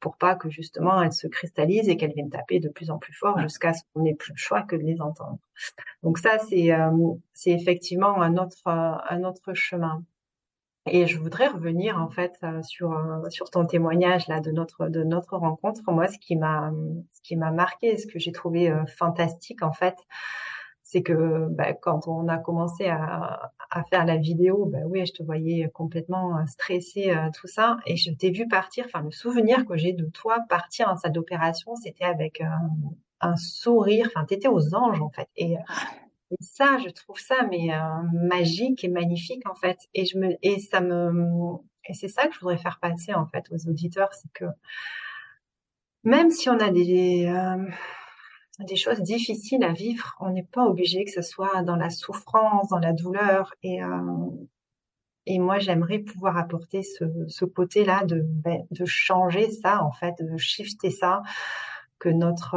[0.00, 3.14] pour pas que justement elles se cristallisent et qu'elles viennent taper de plus en plus
[3.14, 5.38] fort jusqu'à ce qu'on n'ait plus le choix que de les entendre.
[6.02, 6.90] Donc ça, c'est euh,
[7.32, 10.04] c'est effectivement un autre un autre chemin.
[10.86, 14.88] Et je voudrais revenir en fait euh, sur euh, sur ton témoignage là de notre
[14.88, 15.80] de notre rencontre.
[15.88, 16.72] Moi, ce qui m'a
[17.12, 19.96] ce qui m'a marqué, ce que j'ai trouvé fantastique en fait,
[20.82, 25.12] c'est que bah, quand on a commencé à, à faire la vidéo, bah oui, je
[25.12, 28.84] te voyais complètement euh, stressée, euh, tout ça, et je t'ai vu partir.
[28.86, 32.40] Enfin, le souvenir que j'ai de toi partir en salle d'opération, c'était avec
[33.20, 34.08] un, sourire.
[34.14, 35.28] Enfin, t'étais aux anges en fait.
[36.40, 37.78] Ça, je trouve ça mais euh,
[38.12, 39.78] magique et magnifique en fait.
[39.94, 43.26] Et je me et ça me et c'est ça que je voudrais faire passer en
[43.26, 44.46] fait aux auditeurs, c'est que
[46.04, 47.68] même si on a des euh,
[48.60, 52.68] des choses difficiles à vivre, on n'est pas obligé que ce soit dans la souffrance,
[52.68, 53.54] dans la douleur.
[53.62, 54.00] Et euh,
[55.28, 60.14] et moi, j'aimerais pouvoir apporter ce, ce côté-là de ben, de changer ça en fait,
[60.20, 61.22] de shifter ça,
[61.98, 62.56] que notre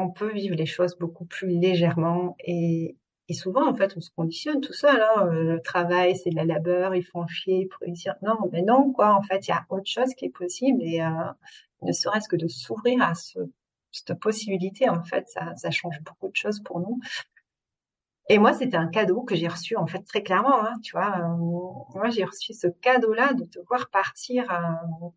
[0.00, 2.96] on peut vivre les choses beaucoup plus légèrement et,
[3.28, 5.00] et souvent en fait on se conditionne tout seul.
[5.00, 5.24] Hein.
[5.26, 9.14] Le travail c'est de la labeur, ils font chier pour dire non, mais non quoi.
[9.14, 11.08] En fait il y a autre chose qui est possible et euh,
[11.82, 13.38] ne serait-ce que de s'ouvrir à ce,
[13.92, 16.98] cette possibilité en fait ça, ça change beaucoup de choses pour nous.
[18.30, 20.64] Et moi, c'était un cadeau que j'ai reçu en fait très clairement.
[20.64, 25.08] Hein, tu vois, euh, moi j'ai reçu ce cadeau-là de te voir partir, euh,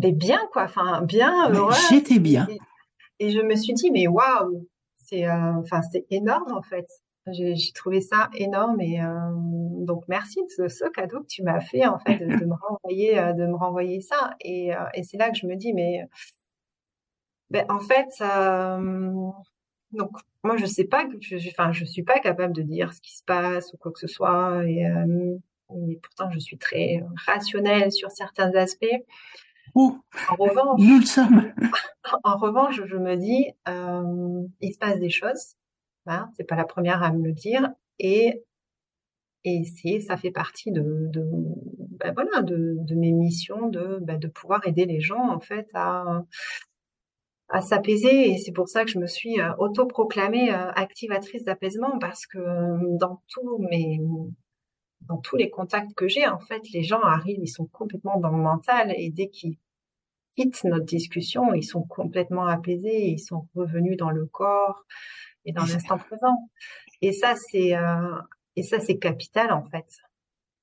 [0.00, 1.50] mais bien quoi, enfin bien.
[1.90, 2.46] J'étais bien.
[2.48, 2.60] Et
[3.30, 6.86] je me suis dit, mais waouh, c'est, euh, enfin, c'est énorme en fait.
[7.28, 9.06] J'ai trouvé ça énorme et euh,
[9.86, 13.32] donc merci de ce, cadeau que tu m'as fait en fait de, me renvoyer, euh,
[13.32, 14.34] de me renvoyer ça.
[14.40, 16.04] Et, et c'est là que je me dis, mais
[17.50, 18.08] ben, en fait,
[19.92, 20.10] donc
[20.42, 23.22] moi je sais pas, je, enfin je suis pas capable de dire ce qui se
[23.22, 24.64] passe ou quoi que ce soit.
[24.66, 28.86] Et, et pourtant je suis très rationnelle sur certains aspects.
[30.28, 31.52] En revanche, nous le sommes.
[32.24, 35.54] En revanche, je me dis, euh, il se passe des choses.
[36.06, 38.42] Hein, c'est pas la première à me le dire, et
[39.44, 41.28] et c'est ça fait partie de, de
[41.98, 45.68] ben voilà de, de, mes missions de ben de pouvoir aider les gens en fait
[45.74, 46.24] à
[47.48, 51.98] à s'apaiser et c'est pour ça que je me suis euh, autoproclamée euh, activatrice d'apaisement
[51.98, 52.38] parce que
[52.98, 54.00] dans tous mes
[55.08, 58.30] dans tous les contacts que j'ai, en fait, les gens arrivent, ils sont complètement dans
[58.30, 59.56] le mental et dès qu'ils
[60.36, 64.84] quittent notre discussion, ils sont complètement apaisés, ils sont revenus dans le corps
[65.44, 66.48] et dans l'instant présent.
[67.00, 68.18] Et ça, c'est euh,
[68.56, 69.86] et ça, c'est capital en fait.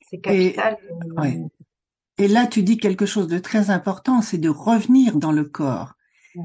[0.01, 0.77] C'est capital.
[1.25, 5.43] Et, et là, tu dis quelque chose de très important, c'est de revenir dans le
[5.43, 5.93] corps.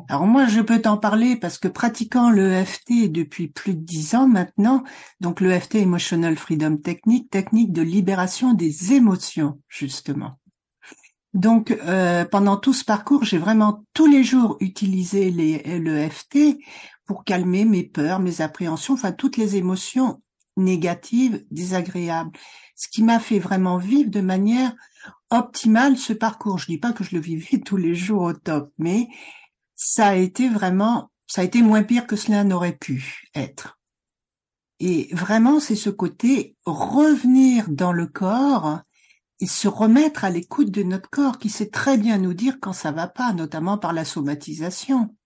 [0.08, 4.28] Alors moi, je peux t'en parler parce que pratiquant l'EFT depuis plus de dix ans
[4.28, 4.84] maintenant,
[5.20, 10.38] donc l'EFT Emotional Freedom Technique, technique de libération des émotions, justement.
[11.34, 16.58] Donc euh, pendant tout ce parcours, j'ai vraiment tous les jours utilisé l'EFT
[17.06, 20.22] pour calmer mes peurs, mes appréhensions, enfin toutes les émotions
[20.56, 22.30] négatives, désagréables.
[22.76, 24.74] Ce qui m'a fait vraiment vivre de manière
[25.30, 26.58] optimale ce parcours.
[26.58, 29.08] Je dis pas que je le vivais tous les jours au top, mais
[29.74, 33.78] ça a été vraiment, ça a été moins pire que cela n'aurait pu être.
[34.80, 38.80] Et vraiment, c'est ce côté revenir dans le corps
[39.40, 42.72] et se remettre à l'écoute de notre corps qui sait très bien nous dire quand
[42.72, 45.16] ça va pas, notamment par la somatisation.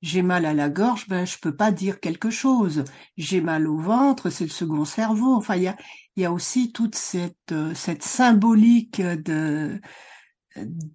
[0.00, 2.82] J'ai mal à la gorge, ben je peux pas dire quelque chose.
[3.16, 5.34] J'ai mal au ventre, c'est le second cerveau.
[5.34, 5.76] Enfin, il y a,
[6.16, 9.80] y a aussi toute cette cette symbolique de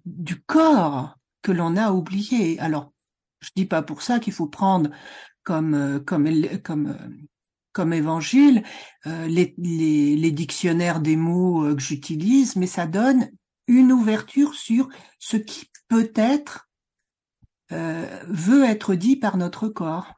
[0.04, 2.58] du corps que l'on a oublié.
[2.60, 2.92] Alors,
[3.40, 4.90] je dis pas pour ça qu'il faut prendre
[5.44, 6.28] comme euh, comme
[6.62, 7.26] comme euh,
[7.72, 8.64] comme évangile
[9.06, 13.30] euh, les, les, les, dictionnaires des mots que j'utilise, mais ça donne
[13.68, 14.88] une ouverture sur
[15.20, 16.68] ce qui peut-être
[17.70, 20.14] euh, veut être dit par notre corps.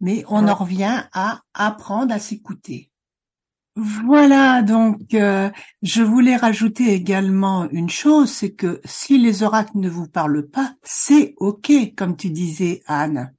[0.00, 2.89] Mais on en revient à apprendre à s'écouter.
[3.76, 5.48] Voilà, donc euh,
[5.82, 10.74] je voulais rajouter également une chose, c'est que si les oracles ne vous parlent pas,
[10.82, 13.32] c'est ok, comme tu disais Anne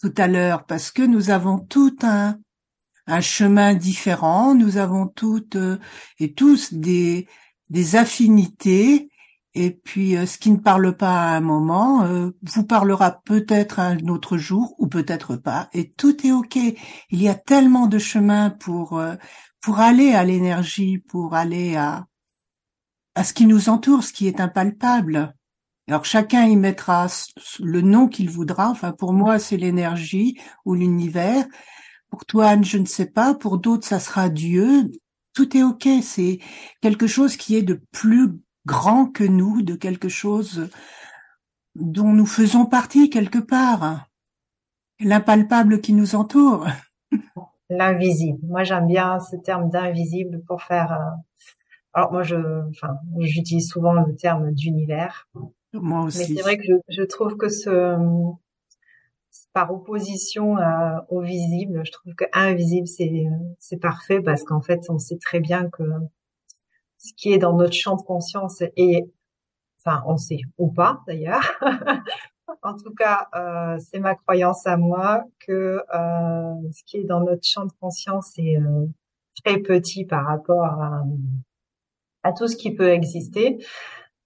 [0.00, 2.38] tout à l'heure, parce que nous avons tout un,
[3.08, 5.78] un chemin différent, nous avons toutes euh,
[6.20, 7.26] et tous des,
[7.94, 9.10] affinités,
[9.54, 12.06] et puis euh, ce qui ne parle pas à un moment
[12.42, 16.56] vous parlera peut-être un autre jour ou peut-être pas, et tout est ok.
[16.56, 19.02] Il y a tellement de chemins pour
[19.60, 22.06] pour aller à l'énergie, pour aller à,
[23.14, 25.34] à ce qui nous entoure, ce qui est impalpable.
[25.88, 27.06] Alors chacun y mettra
[27.60, 28.70] le nom qu'il voudra.
[28.70, 31.46] Enfin, pour moi, c'est l'énergie ou l'univers.
[32.10, 33.34] Pour toi, Anne, je ne sais pas.
[33.34, 34.90] Pour d'autres, ça sera Dieu.
[35.32, 35.88] Tout est OK.
[36.02, 36.40] C'est
[36.80, 38.30] quelque chose qui est de plus
[38.66, 40.68] grand que nous, de quelque chose
[41.74, 44.06] dont nous faisons partie quelque part.
[45.00, 46.66] L'impalpable qui nous entoure.
[47.70, 48.38] l'invisible.
[48.44, 50.92] Moi, j'aime bien ce terme d'invisible pour faire.
[50.92, 51.16] Euh,
[51.94, 52.36] alors moi, je,
[52.68, 55.28] enfin, j'utilise souvent le terme d'univers.
[55.72, 56.18] Moi aussi.
[56.18, 57.96] Mais c'est vrai que je, trouve que ce,
[59.52, 60.56] par opposition
[61.08, 63.26] au visible, je trouve que invisible c'est
[63.58, 65.82] c'est parfait parce qu'en fait, on sait très bien que
[66.98, 69.08] ce qui est dans notre champ de conscience est,
[69.78, 71.58] enfin, on sait ou pas d'ailleurs,
[72.62, 77.20] En tout cas, euh, c'est ma croyance à moi que euh, ce qui est dans
[77.20, 78.86] notre champ de conscience est euh,
[79.44, 81.02] très petit par rapport à,
[82.22, 83.64] à, tout ce qui peut exister.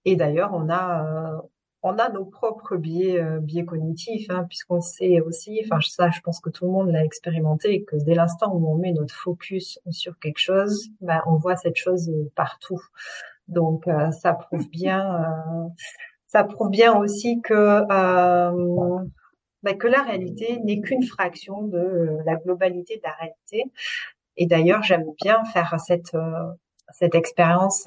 [0.05, 1.42] Et d'ailleurs, on a
[1.85, 6.38] on a nos propres biais, biais cognitifs, hein, puisqu'on sait aussi, enfin ça, je pense
[6.38, 10.16] que tout le monde l'a expérimenté, que dès l'instant où on met notre focus sur
[10.21, 12.81] quelque chose, ben, on voit cette chose partout.
[13.49, 15.73] Donc ça prouve bien
[16.33, 19.05] ça prouve bien aussi que euh,
[19.62, 23.71] bah, que la réalité n'est qu'une fraction de euh, la globalité de la réalité.
[24.38, 26.53] Et d'ailleurs, j'aime bien faire cette euh,
[26.90, 27.87] cette expérience.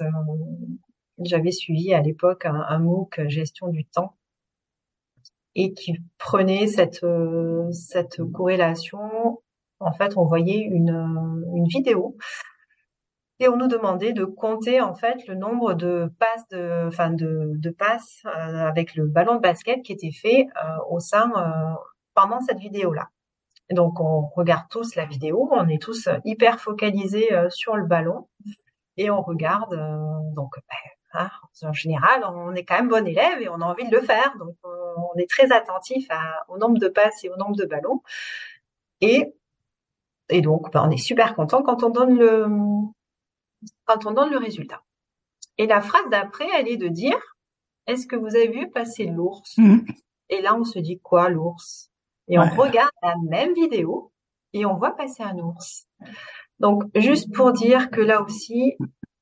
[1.18, 4.14] J'avais suivi à l'époque un, un, MOOC gestion du temps
[5.56, 7.04] et qui prenait cette
[7.72, 9.42] cette corrélation.
[9.80, 12.16] En fait, on voyait une une vidéo
[13.38, 17.52] et on nous demandait de compter en fait le nombre de passes de, enfin de,
[17.56, 21.74] de passes euh, avec le ballon de basket qui était fait euh, au sein euh,
[22.14, 23.08] pendant cette vidéo là.
[23.70, 28.28] Donc on regarde tous la vidéo, on est tous hyper focalisés sur le ballon
[28.96, 29.74] et on regarde
[30.36, 30.54] donc
[31.12, 31.30] ben, hein,
[31.62, 34.36] en général on est quand même bon élève et on a envie de le faire
[34.38, 36.06] donc on est très attentif
[36.46, 38.02] au nombre de passes et au nombre de ballons
[39.00, 39.34] et
[40.28, 42.46] et donc ben, on est super content quand on donne le
[43.86, 44.82] quand on donne le résultat.
[45.58, 47.18] Et la phrase d'après, elle est de dire,
[47.86, 49.56] est-ce que vous avez vu passer l'ours?
[49.56, 49.78] Mmh.
[50.28, 51.90] Et là, on se dit quoi l'ours?
[52.28, 54.12] Et on regarde la même vidéo
[54.52, 55.86] et on voit passer un ours.
[56.58, 58.74] Donc, juste pour dire que là aussi,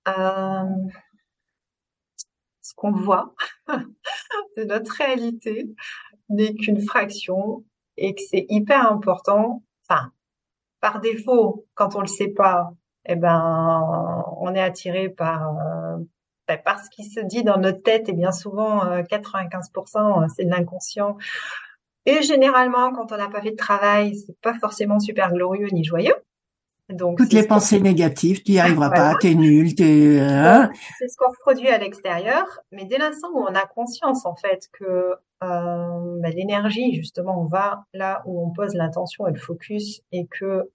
[0.08, 0.64] euh,
[2.62, 3.34] ce qu'on voit
[4.56, 5.74] de notre réalité
[6.30, 7.64] n'est qu'une fraction
[7.96, 9.62] et que c'est hyper important.
[9.86, 10.12] Enfin,
[10.80, 12.72] par défaut, quand on le sait pas,
[13.06, 15.96] eh ben, on est attiré par euh,
[16.46, 20.26] ben, par ce qui se dit dans notre tête et bien souvent 95% euh, euh,
[20.34, 21.16] c'est de l'inconscient.
[22.06, 25.84] Et généralement, quand on n'a pas fait de travail, c'est pas forcément super glorieux ni
[25.84, 26.14] joyeux.
[26.90, 30.20] Donc toutes les pensées négatives, tu n'y arriveras pas, t'es nul, t'es.
[30.20, 30.70] Hein.
[30.98, 34.68] c'est ce qu'on produit à l'extérieur, mais dès l'instant où on a conscience en fait
[34.78, 40.02] que euh, ben, l'énergie justement on va là où on pose l'intention et le focus
[40.12, 40.70] et que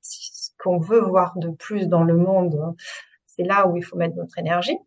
[0.00, 2.74] ce qu'on veut voir de plus dans le monde,
[3.26, 4.78] c'est là où il faut mettre notre énergie.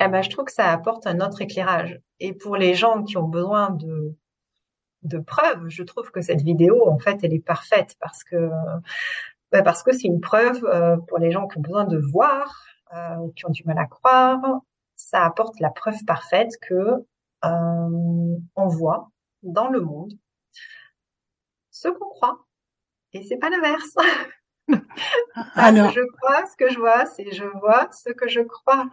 [0.00, 2.00] Eh ben, je trouve que ça apporte un autre éclairage.
[2.20, 4.16] Et pour les gens qui ont besoin de,
[5.02, 8.50] de preuves, je trouve que cette vidéo, en fait, elle est parfaite parce que,
[9.52, 12.64] ben, parce que c'est une preuve euh, pour les gens qui ont besoin de voir,
[12.94, 14.40] euh, qui ont du mal à croire.
[14.96, 17.04] Ça apporte la preuve parfaite que
[17.44, 19.10] euh, on voit
[19.42, 20.12] dans le monde
[21.70, 22.44] ce qu'on croit
[23.12, 23.94] et c'est pas l'inverse.
[25.54, 28.86] Alors, je crois ce que je vois, c'est je vois ce que je crois.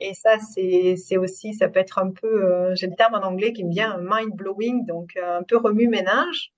[0.00, 3.22] Et ça, c'est c'est aussi, ça peut être un peu, euh, j'ai le terme en
[3.22, 6.52] anglais qui me vient mind blowing, donc euh, un peu remue ménage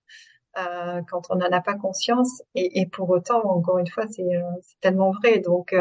[0.58, 2.42] euh, quand on n'en a pas conscience.
[2.54, 4.42] Et, et, pour autant, encore une fois, c'est euh,
[4.80, 5.38] tellement vrai.
[5.38, 5.74] Donc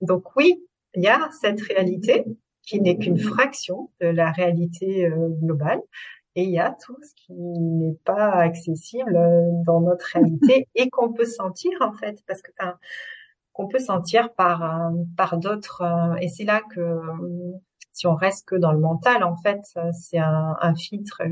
[0.00, 0.64] donc oui,
[0.94, 2.24] il y a cette réalité
[2.64, 5.08] qui n'est qu'une fraction de la réalité
[5.42, 5.80] globale
[6.34, 10.88] et il y a tout ce qui n'est pas accessible euh, dans notre réalité et
[10.90, 12.50] qu'on peut sentir en fait parce que
[13.52, 17.00] qu'on peut sentir par euh, par d'autres euh, et c'est là que
[17.92, 19.60] si on reste que dans le mental en fait
[19.92, 21.22] c'est un, un filtre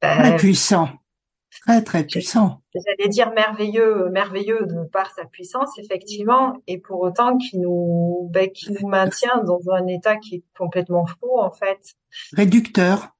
[0.00, 0.88] très puissant.
[1.66, 2.62] Très très puissant.
[2.74, 8.50] j'allais dire merveilleux merveilleux de par sa puissance effectivement et pour autant qui nous ben,
[8.50, 11.94] qui nous maintient dans un état qui est complètement faux en fait.
[12.32, 13.14] Réducteur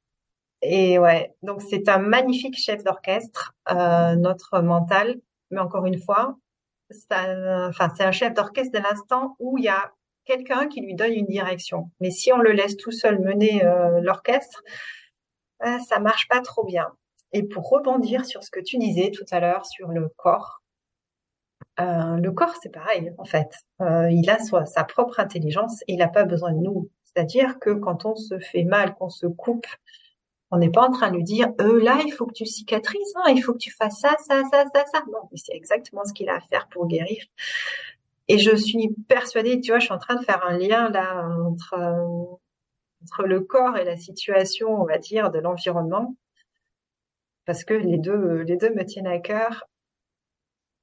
[0.62, 5.20] et ouais, donc c'est un magnifique chef d'orchestre, euh, notre mental.
[5.50, 6.36] Mais encore une fois,
[6.90, 9.92] ça, enfin c'est un chef d'orchestre de l'instant où il y a
[10.24, 11.90] quelqu'un qui lui donne une direction.
[12.00, 14.62] Mais si on le laisse tout seul mener euh, l'orchestre,
[15.64, 16.88] euh, ça marche pas trop bien.
[17.32, 20.62] Et pour rebondir sur ce que tu disais tout à l'heure sur le corps,
[21.80, 23.50] euh, le corps c'est pareil en fait.
[23.80, 26.90] Euh, il a sa propre intelligence et il n'a pas besoin de nous.
[27.04, 29.66] C'est-à-dire que quand on se fait mal, qu'on se coupe,
[30.52, 33.14] on n'est pas en train de lui dire, euh, là, il faut que tu cicatrises,
[33.16, 35.02] hein, il faut que tu fasses ça, ça, ça, ça, ça.
[35.10, 37.24] Non, c'est exactement ce qu'il a à faire pour guérir.
[38.28, 41.26] Et je suis persuadée, tu vois, je suis en train de faire un lien là
[41.46, 41.74] entre,
[43.02, 46.14] entre le corps et la situation, on va dire, de l'environnement,
[47.46, 49.64] parce que les deux, les deux me tiennent à cœur.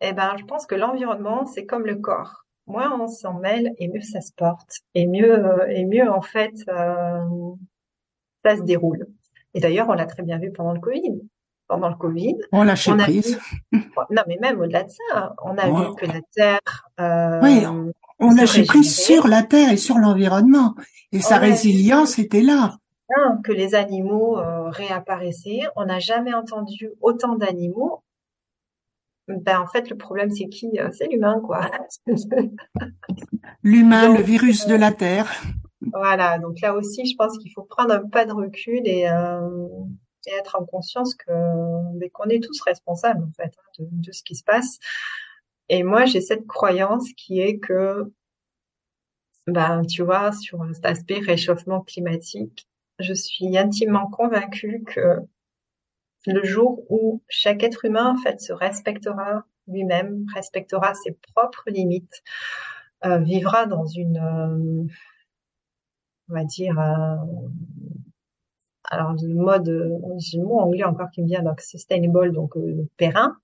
[0.02, 2.46] Eh ben, je pense que l'environnement, c'est comme le corps.
[2.66, 6.54] Moins on s'en mêle, et mieux ça se porte, et mieux, et mieux en fait,
[6.70, 7.54] euh,
[8.44, 9.08] ça se déroule.
[9.54, 11.22] Et d'ailleurs, on l'a très bien vu pendant le Covid.
[11.68, 13.40] Pendant le Covid, on l'a prise.
[14.12, 16.90] Non, mais même au-delà de ça, on a vu que la Terre.
[17.00, 17.64] Euh, oui,
[18.20, 20.74] on lâché prise sur la Terre et sur l'environnement,
[21.12, 22.78] et sa résilience était là.
[23.44, 24.40] que les animaux
[24.70, 25.62] réapparaissaient.
[25.76, 28.02] On n'a jamais entendu autant d'animaux.
[29.28, 30.72] Ben, en fait, le problème, c'est qui?
[30.92, 31.70] C'est l'humain, quoi.
[33.62, 35.32] L'humain, le virus de la Terre.
[35.82, 39.08] Voilà, donc là aussi, je pense qu'il faut prendre un pas de recul et,
[40.28, 44.24] et être en conscience que qu'on est tous responsables en fait hein, de, de, ce
[44.24, 44.80] qui se passe.
[45.70, 48.12] Et moi, j'ai cette croyance qui est que,
[49.48, 52.68] ben, tu vois, sur cet aspect réchauffement climatique,
[53.00, 55.20] je suis intimement convaincue que
[56.26, 62.24] le jour où chaque être humain en fait se respectera lui-même, respectera ses propres limites,
[63.06, 64.94] euh, vivra dans une, euh,
[66.30, 67.16] on va dire, euh,
[68.86, 72.88] alors le mode, j'ai le mot anglais encore qui me vient, donc sustainable, donc euh,
[72.98, 73.38] périn.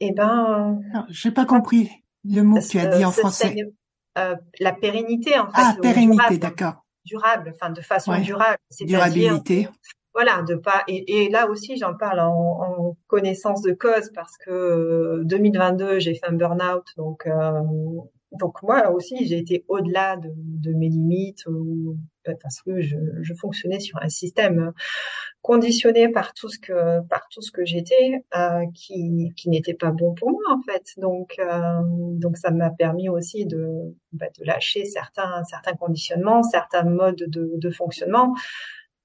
[0.00, 1.90] Eh ben, j'ai pas compris
[2.24, 3.56] le mot que tu as dit en français.
[4.18, 5.52] Euh, la pérennité en fait.
[5.54, 6.84] Ah, pérennité, d'accord.
[7.04, 8.58] Durable, enfin de façon durable.
[8.80, 9.68] Durabilité.
[10.14, 14.36] Voilà, de pas et, et là aussi j'en parle en, en, connaissance de cause parce
[14.38, 17.52] que 2022 euh, j'ai fait un burn-out donc euh,
[18.32, 21.44] donc moi aussi, j'ai été au-delà de, mes limites
[22.26, 22.96] bah, parce que je,
[23.40, 24.72] fonctionnais sur un système
[25.40, 29.92] conditionné par tout ce que par tout ce que j'étais, euh, qui, qui n'était pas
[29.92, 30.84] bon pour moi en fait.
[30.98, 31.80] Donc euh,
[32.18, 37.52] donc ça m'a permis aussi de, bah, de lâcher certains certains conditionnements, certains modes de,
[37.56, 38.34] de fonctionnement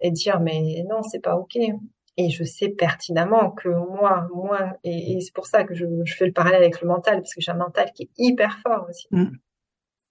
[0.02, 1.58] et dire mais non c'est pas ok
[2.18, 6.26] et je sais pertinemment que moi, moi, et, c'est pour ça que je, je, fais
[6.26, 9.08] le parallèle avec le mental, parce que j'ai un mental qui est hyper fort aussi.
[9.12, 9.32] Mm.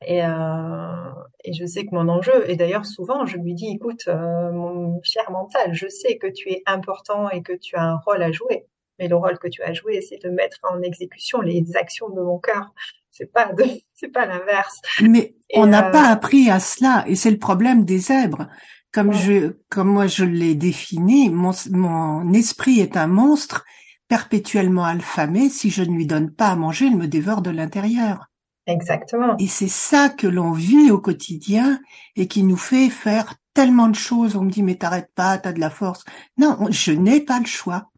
[0.07, 1.13] Et, euh,
[1.45, 5.01] et je sais que mon enjeu, et d'ailleurs souvent je lui dis, écoute, euh, mon
[5.03, 8.33] cher mental, je sais que tu es important et que tu as un rôle à
[8.33, 8.67] jouer,
[8.99, 12.21] mais le rôle que tu as joué, c'est de mettre en exécution les actions de
[12.21, 12.73] mon cœur.
[13.11, 14.81] C'est pas de, c'est pas l'inverse.
[15.03, 18.49] Mais on n'a euh, pas appris à cela, et c'est le problème des zèbres.
[18.93, 23.65] Comme je, comme moi je l'ai défini, mon, mon esprit est un monstre
[24.09, 25.49] perpétuellement alphamé.
[25.49, 28.27] Si je ne lui donne pas à manger, il me dévore de l'intérieur.
[28.67, 29.37] Exactement.
[29.39, 31.81] Et c'est ça que l'on vit au quotidien
[32.17, 34.37] et qui nous fait faire tellement de choses.
[34.37, 36.05] On me dit mais t'arrêtes pas, t'as de la force.
[36.37, 37.92] Non, je n'ai pas le choix.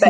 [0.00, 0.08] Bah,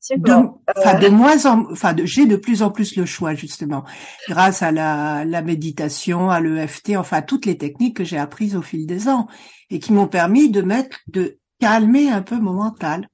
[0.00, 0.32] c'est de,
[0.76, 3.84] enfin de euh, moins en, enfin j'ai de plus en plus le choix justement,
[4.28, 8.60] grâce à la, la méditation, à l'EFT, enfin toutes les techniques que j'ai apprises au
[8.60, 9.26] fil des ans
[9.70, 13.08] et qui m'ont permis de mettre, de calmer un peu mon mental,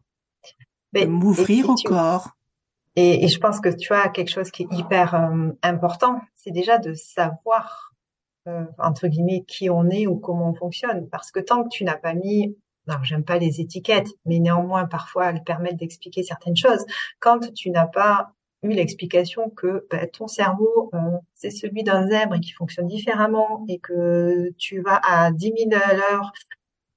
[0.95, 2.31] de m'ouvrir au corps.
[2.97, 6.51] Et, et, je pense que tu as quelque chose qui est hyper euh, important, c'est
[6.51, 7.93] déjà de savoir
[8.49, 11.85] euh, entre guillemets qui on est ou comment on fonctionne, parce que tant que tu
[11.85, 12.57] n'as pas mis
[12.89, 16.85] alors j'aime pas les étiquettes, mais néanmoins parfois elles permettent d'expliquer certaines choses.
[17.21, 20.99] Quand tu n'as pas eu l'explication que bah, ton cerveau euh,
[21.35, 25.83] c'est celui d'un zèbre et qui fonctionne différemment et que tu vas à 10 000
[25.83, 26.33] à l'heure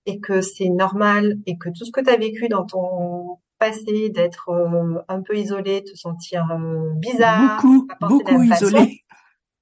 [0.06, 4.10] et que c'est normal et que tout ce que tu as vécu dans ton passé
[4.10, 9.04] d'être euh, un peu isolé, te sentir euh, bizarre, beaucoup, beaucoup isolé,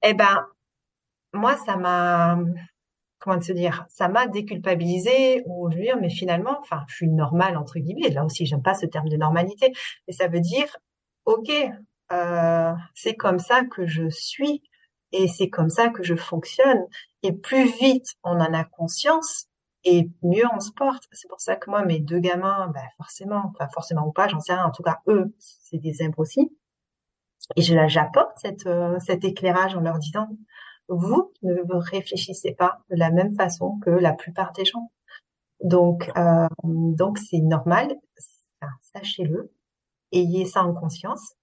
[0.02, 0.44] eh ben
[1.32, 2.38] moi ça m'a
[3.22, 7.08] comment se dire, ça m'a déculpabilisé ou je veux dire, mais finalement, enfin, je suis
[7.08, 8.10] normale entre guillemets.
[8.10, 9.72] Là aussi, j'aime pas ce terme de normalité,
[10.06, 10.76] mais ça veut dire,
[11.24, 11.50] ok,
[12.12, 14.62] euh, c'est comme ça que je suis
[15.12, 16.84] et c'est comme ça que je fonctionne.
[17.22, 19.46] Et plus vite on en a conscience,
[19.84, 21.04] et mieux on se porte.
[21.12, 24.40] C'est pour ça que moi, mes deux gamins, ben forcément, enfin forcément ou pas, j'en
[24.40, 24.64] sais rien.
[24.64, 26.56] En tout cas, eux, c'est des zèbres aussi.
[27.56, 30.28] Et je j'apporte euh, cet éclairage en leur disant,
[30.88, 34.90] vous ne réfléchissez pas de la même façon que la plupart des gens.
[35.62, 37.96] Donc, euh, donc c'est normal.
[38.80, 39.52] Sachez-le,
[40.12, 41.34] ayez ça en conscience.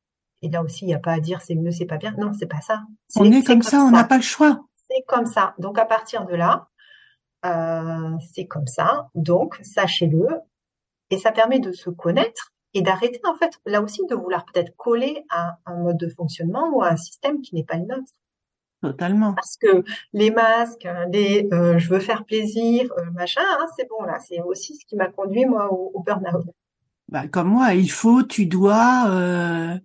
[0.42, 2.14] Et là aussi, il n'y a pas à dire c'est mieux, c'est pas bien.
[2.18, 2.82] Non, c'est pas ça.
[3.16, 4.62] on est, comme, ça, on n'a pas le choix.
[4.76, 5.54] C'est comme ça.
[5.58, 6.70] Donc à partir de là,
[7.46, 9.10] euh, c'est comme ça.
[9.16, 10.28] Donc sachez-le,
[11.10, 14.76] et ça permet de se connaître et d'arrêter en fait là aussi de vouloir peut-être
[14.78, 18.14] coller à un mode de fonctionnement ou à un système qui n'est pas le nôtre.
[18.82, 19.34] Totalement.
[19.34, 24.04] Parce que les masques, les euh, je veux faire plaisir, euh, machin, hein, c'est bon
[24.06, 24.20] là.
[24.20, 26.46] C'est aussi ce qui m'a conduit moi au, burn-out.
[27.10, 29.78] Bah, comme moi, il faut, tu dois, euh,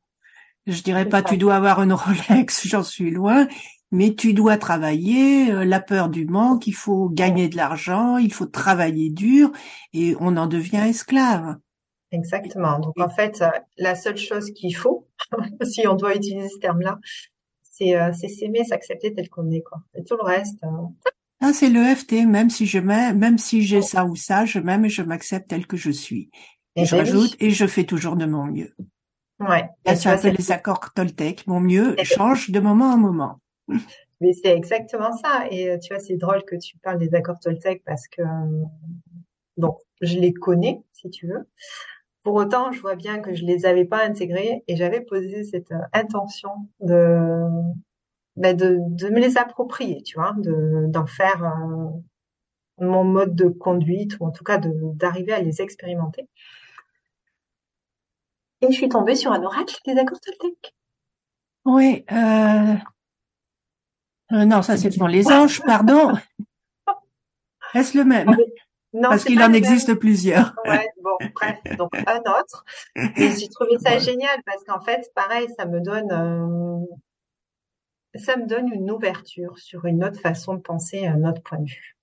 [0.67, 3.49] je dirais pas tu dois avoir une Rolex, j'en suis loin,
[3.91, 8.33] mais tu dois travailler, euh, la peur du manque, il faut gagner de l'argent, il
[8.33, 9.51] faut travailler dur
[9.93, 11.57] et on en devient esclave.
[12.13, 12.79] Exactement.
[12.79, 13.43] Donc en fait,
[13.77, 15.09] la seule chose qu'il faut,
[15.63, 17.01] si on doit utiliser ce terme-là,
[17.83, 19.79] euh, c'est s'aimer, s'accepter tel qu'on est quoi.
[19.95, 20.63] Et tout le reste.
[20.65, 21.11] Euh,
[21.41, 24.85] ah, c'est l'EFT, même si je m'aime, même si j'ai ça ou ça, je m'aime
[24.85, 26.31] et je m'accepte tel que je suis.
[26.77, 28.75] Et, je ben rajoute et je fais toujours de mon mieux.
[29.41, 29.69] Ouais.
[29.85, 31.47] ça s'appelle les accords Toltec.
[31.47, 33.41] Mon mieux change de moment en moment.
[34.21, 35.47] Mais c'est exactement ça.
[35.51, 38.23] Et euh, tu vois, c'est drôle que tu parles des accords Toltec parce que
[39.57, 41.47] donc je les connais, si tu veux.
[42.25, 45.73] Pour autant, je vois bien que je les avais pas intégrés et j'avais posé cette
[45.93, 47.47] intention de
[48.37, 51.45] ben de, de me les approprier, tu vois, de d'en faire
[52.79, 56.29] mon mode de conduite ou en tout cas d'arriver à les expérimenter.
[58.63, 60.75] Et je suis tombée sur un oracle des accords Toltec.
[61.67, 62.05] Oui.
[62.11, 62.75] Euh...
[64.33, 66.13] Euh, non, ça c'est pour les anges, pardon.
[67.75, 68.35] Est-ce le même?
[68.95, 70.55] Non, Parce qu'il en existe plusieurs.
[70.65, 72.65] Ouais, bon, bref, donc un autre.
[72.95, 76.87] Et j'ai trouvé ça génial parce qu'en fait, pareil, ça me donne, euh,
[78.15, 81.69] ça me donne une ouverture sur une autre façon de penser, un autre point de
[81.69, 81.97] vue.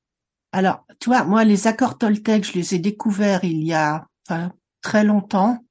[0.52, 4.52] Alors, tu vois, moi, les accords Toltec, je les ai découverts il y a enfin,
[4.82, 5.64] très longtemps.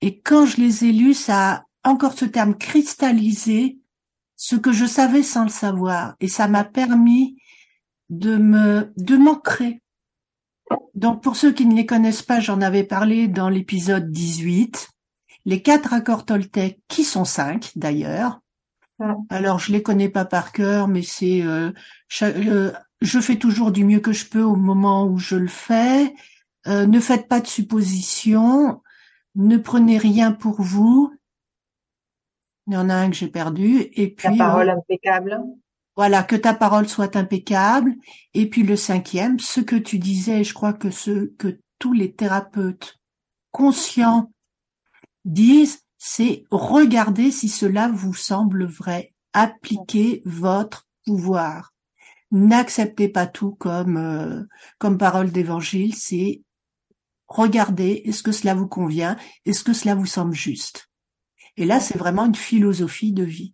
[0.00, 3.78] Et quand je les ai lus, ça a encore ce terme cristallisé
[4.36, 6.14] ce que je savais sans le savoir.
[6.20, 7.36] Et ça m'a permis
[8.08, 9.82] de me, de m'ancrer.
[10.94, 14.90] Donc, pour ceux qui ne les connaissent pas, j'en avais parlé dans l'épisode 18.
[15.46, 18.40] Les quatre accords Toltec, qui sont cinq d'ailleurs.
[19.30, 21.72] Alors, je les connais pas par cœur, mais c'est, euh,
[22.22, 26.14] euh, je fais toujours du mieux que je peux au moment où je le fais.
[26.66, 28.82] Euh, ne faites pas de suppositions.
[29.34, 31.10] Ne prenez rien pour vous.
[32.66, 33.88] Il y en a un que j'ai perdu.
[33.94, 34.28] Et puis.
[34.28, 35.40] Ta parole impeccable.
[36.00, 37.94] Voilà, que ta parole soit impeccable.
[38.32, 42.14] Et puis le cinquième, ce que tu disais, je crois que ce que tous les
[42.14, 42.96] thérapeutes
[43.50, 44.32] conscients
[45.26, 49.12] disent, c'est regarder si cela vous semble vrai.
[49.34, 51.74] Appliquez votre pouvoir.
[52.30, 54.44] N'acceptez pas tout comme euh,
[54.78, 55.94] comme parole d'évangile.
[55.94, 56.40] C'est
[57.28, 60.88] regardez, est-ce que cela vous convient Est-ce que cela vous semble juste
[61.58, 63.52] Et là, c'est vraiment une philosophie de vie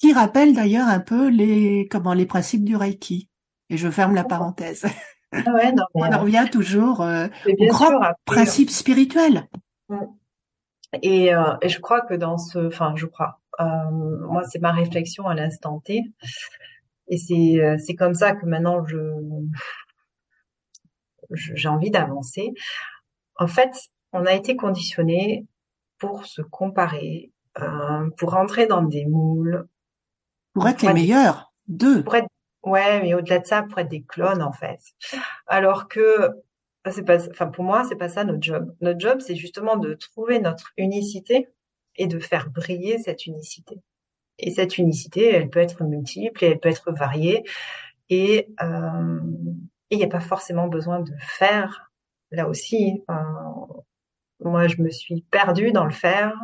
[0.00, 3.28] qui rappelle d'ailleurs un peu les comment les principes du Reiki.
[3.68, 4.86] Et je ferme la parenthèse.
[5.32, 9.48] Ah ouais, non, On revient toujours euh, au grand principe spirituel.
[11.02, 13.90] Et, euh, et, je crois que dans ce, enfin, je crois, euh,
[14.26, 16.02] moi, c'est ma réflexion à l'instant T.
[17.08, 18.98] Et c'est, euh, c'est comme ça que maintenant je,
[21.32, 22.52] j'ai envie d'avancer.
[23.36, 23.72] En fait,
[24.12, 25.46] on a été conditionné
[25.98, 29.66] pour se comparer, euh, pour rentrer dans des moules.
[30.54, 32.02] Pour être les meilleurs, deux.
[32.02, 32.28] Pour être,
[32.64, 34.80] ouais, mais au-delà de ça, pour être des clones, en fait.
[35.46, 36.30] Alors que,
[36.90, 38.74] c'est pas, enfin, pour moi, c'est pas ça notre job.
[38.80, 41.48] Notre job, c'est justement de trouver notre unicité
[41.96, 43.80] et de faire briller cette unicité.
[44.38, 47.44] Et cette unicité, elle peut être multiple et elle peut être variée.
[48.08, 49.20] Et euh,
[49.90, 51.90] il n'y a pas forcément besoin de faire
[52.32, 53.02] là aussi,
[54.42, 56.34] moi, je me suis perdue dans le faire.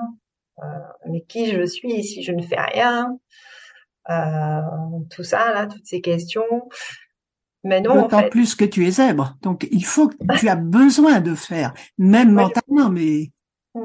[0.58, 0.64] Euh,
[1.08, 3.06] mais qui je suis si je ne fais rien?
[3.08, 3.55] euh,
[5.10, 6.68] Tout ça, là, toutes ces questions.
[7.64, 8.30] Mais non, D'autant en fait...
[8.30, 9.36] plus que tu es zèbre.
[9.42, 13.32] Donc, il faut que tu as besoin de faire, même mentalement, mais...
[13.74, 13.80] Mm.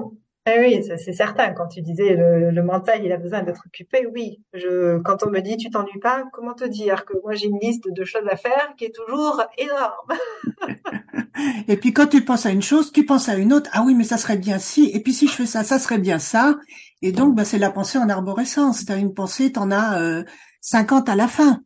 [0.48, 1.54] Eh oui, c'est certain.
[1.54, 4.42] Quand tu disais le, le, mental, il a besoin d'être occupé, oui.
[4.54, 7.60] Je, quand on me dit tu t'ennuies pas, comment te dire que moi j'ai une
[7.62, 10.18] liste de choses à faire qui est toujours énorme.
[11.68, 13.70] et puis quand tu penses à une chose, tu penses à une autre.
[13.72, 14.90] Ah oui, mais ça serait bien si.
[14.96, 16.56] Et puis si je fais ça, ça serait bien ça.
[17.02, 18.86] Et donc, bah, c'est la pensée en arborescence.
[18.86, 20.24] T'as une pensée, t'en as euh,
[20.62, 21.62] 50 à la fin.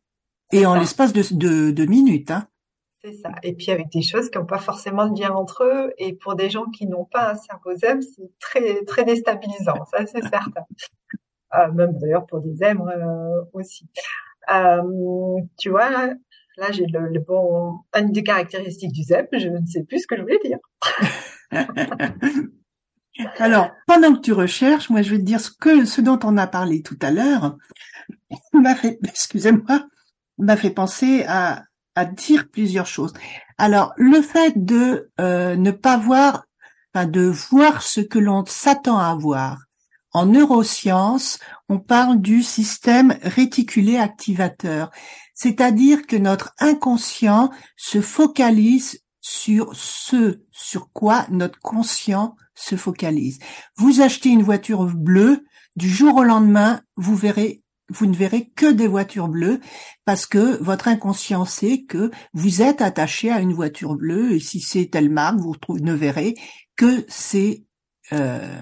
[0.51, 2.31] Et en l'espace de, de, de minutes.
[2.31, 2.47] Hein.
[3.03, 3.31] C'est ça.
[3.43, 5.93] Et puis avec des choses qui n'ont pas forcément de lien entre eux.
[5.97, 9.85] Et pour des gens qui n'ont pas un cerveau zen, c'est très très déstabilisant.
[9.91, 10.65] Ça, c'est certain.
[11.55, 13.87] Euh, même d'ailleurs pour des zèbres euh, aussi.
[14.53, 14.81] Euh,
[15.57, 16.13] tu vois, là,
[16.57, 19.29] là j'ai le, le, bon, une des caractéristiques du zèbre.
[19.33, 20.59] Je ne sais plus ce que je voulais dire.
[23.37, 26.37] Alors, pendant que tu recherches, moi, je vais te dire ce que ce dont on
[26.37, 27.55] a parlé tout à l'heure
[28.53, 29.85] m'a fait, excusez-moi,
[30.37, 31.63] m'a fait penser à
[32.05, 33.13] dire plusieurs choses.
[33.57, 36.45] Alors, le fait de euh, ne pas voir,
[36.93, 39.59] enfin, de voir ce que l'on s'attend à voir.
[40.11, 41.39] En neurosciences,
[41.69, 44.91] on parle du système réticulé activateur,
[45.33, 53.39] c'est-à-dire que notre inconscient se focalise sur ce sur quoi notre conscient se focalise.
[53.75, 55.43] Vous achetez une voiture bleue,
[55.75, 59.61] du jour au lendemain, vous verrez vous ne verrez que des voitures bleues
[60.05, 64.59] parce que votre inconscient sait que vous êtes attaché à une voiture bleue et si
[64.59, 66.35] c'est telle marque, vous ne verrez
[66.75, 67.65] que ces
[68.13, 68.61] euh,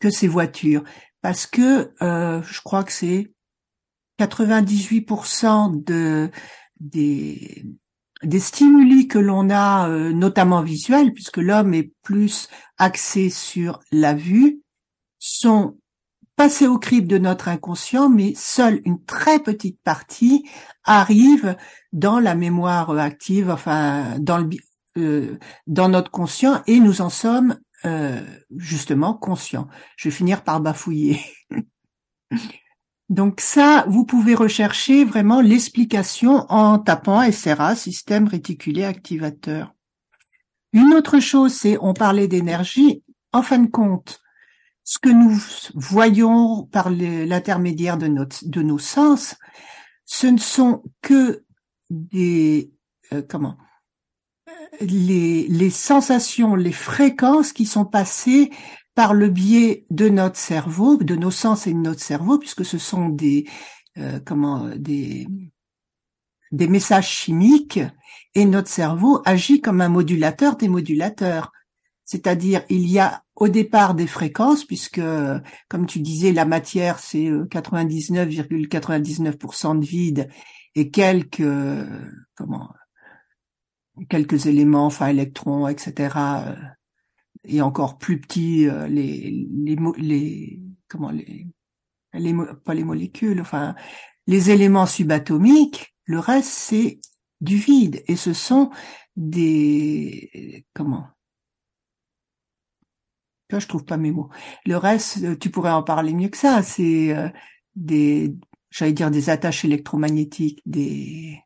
[0.00, 0.84] que ces voitures
[1.20, 3.30] parce que euh, je crois que c'est
[4.18, 6.30] 98% de
[6.80, 7.66] des
[8.26, 12.48] des stimuli que l'on a, euh, notamment visuels, puisque l'homme est plus
[12.78, 14.62] axé sur la vue,
[15.18, 15.78] sont
[16.36, 20.48] passer au crible de notre inconscient, mais seule une très petite partie
[20.84, 21.56] arrive
[21.92, 24.50] dans la mémoire active, enfin dans le
[24.98, 28.22] euh, dans notre conscient, et nous en sommes euh,
[28.56, 29.68] justement conscients.
[29.96, 31.20] Je vais finir par bafouiller.
[33.08, 39.74] Donc ça, vous pouvez rechercher vraiment l'explication en tapant SRA, système réticulé activateur.
[40.72, 44.20] Une autre chose, c'est, on parlait d'énergie, en fin de compte,
[44.82, 45.40] ce que nous
[45.74, 49.36] voyons par l'intermédiaire de, nos sens,
[50.04, 51.44] ce ne sont que
[51.90, 52.72] des,
[53.12, 53.56] euh, comment,
[54.80, 58.50] les sensations, les fréquences qui sont passées
[58.96, 62.78] par le biais de notre cerveau, de nos sens et de notre cerveau, puisque ce
[62.78, 63.46] sont des
[63.98, 65.28] euh, comment des
[66.50, 67.80] des messages chimiques
[68.34, 71.52] et notre cerveau agit comme un modulateur des modulateurs.
[72.04, 75.00] C'est-à-dire, il y a au départ des fréquences, puisque,
[75.68, 80.28] comme tu disais, la matière, c'est 99,99% euh, de vide
[80.74, 81.42] et quelques,
[82.36, 82.70] comment,
[84.08, 86.16] quelques éléments, enfin électrons, etc.,
[87.46, 91.46] et encore plus petits euh, les, les, les comment les,
[92.12, 92.34] les
[92.64, 93.74] pas les molécules, enfin
[94.26, 97.00] les éléments subatomiques, le reste c'est
[97.40, 98.70] du vide et ce sont
[99.16, 101.06] des comment?
[103.50, 104.28] Là, je trouve pas mes mots.
[104.64, 106.64] Le reste, tu pourrais en parler mieux que ça.
[106.64, 107.28] C'est euh,
[107.76, 108.34] des,
[108.70, 111.40] j'allais dire des attaches électromagnétiques, des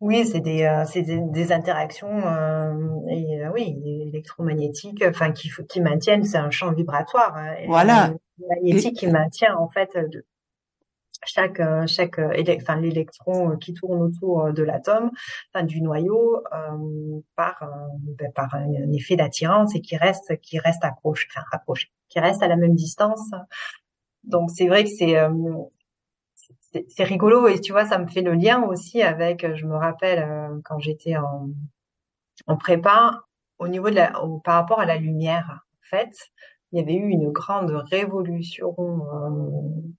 [0.00, 2.72] oui, c'est des, euh, c'est des, interactions euh,
[3.08, 3.76] et euh, oui,
[4.06, 7.36] électromagnétiques, enfin qui qui maintiennent, c'est un champ vibratoire.
[7.36, 8.14] Hein, voilà.
[8.48, 10.24] Magnétique qui maintient en fait de,
[11.26, 15.10] chaque chaque enfin l'électron qui tourne autour de l'atome,
[15.52, 16.44] enfin du noyau,
[17.34, 17.68] par
[17.98, 22.40] ben, par un, effet d'attirance et qui reste qui reste accroché, enfin accroché, qui reste
[22.44, 23.32] à la même distance.
[24.22, 25.16] Donc c'est vrai que c'est
[26.88, 30.22] c'est rigolo et tu vois, ça me fait le lien aussi avec, je me rappelle
[30.22, 31.48] euh, quand j'étais en,
[32.46, 33.24] en prépa,
[33.58, 34.12] au niveau de la,
[34.44, 36.12] par rapport à la lumière, en fait,
[36.72, 38.74] il y avait eu une grande révolution.
[38.78, 39.96] Euh,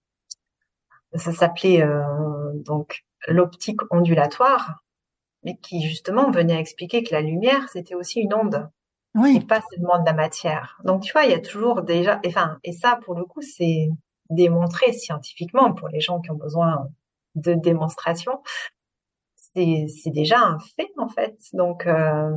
[1.17, 4.83] ça s'appelait euh, donc l'optique ondulatoire,
[5.43, 8.69] mais qui justement venait expliquer que la lumière c'était aussi une onde.
[9.15, 9.37] Oui.
[9.37, 10.79] Et pas seulement de la matière.
[10.83, 13.89] Donc tu vois, il y a toujours déjà, enfin, et ça pour le coup c'est
[14.29, 16.87] démontrer scientifiquement pour les gens qui ont besoin
[17.35, 18.41] de démonstration,
[19.35, 21.37] c'est déjà un fait en fait.
[21.53, 22.31] Donc euh,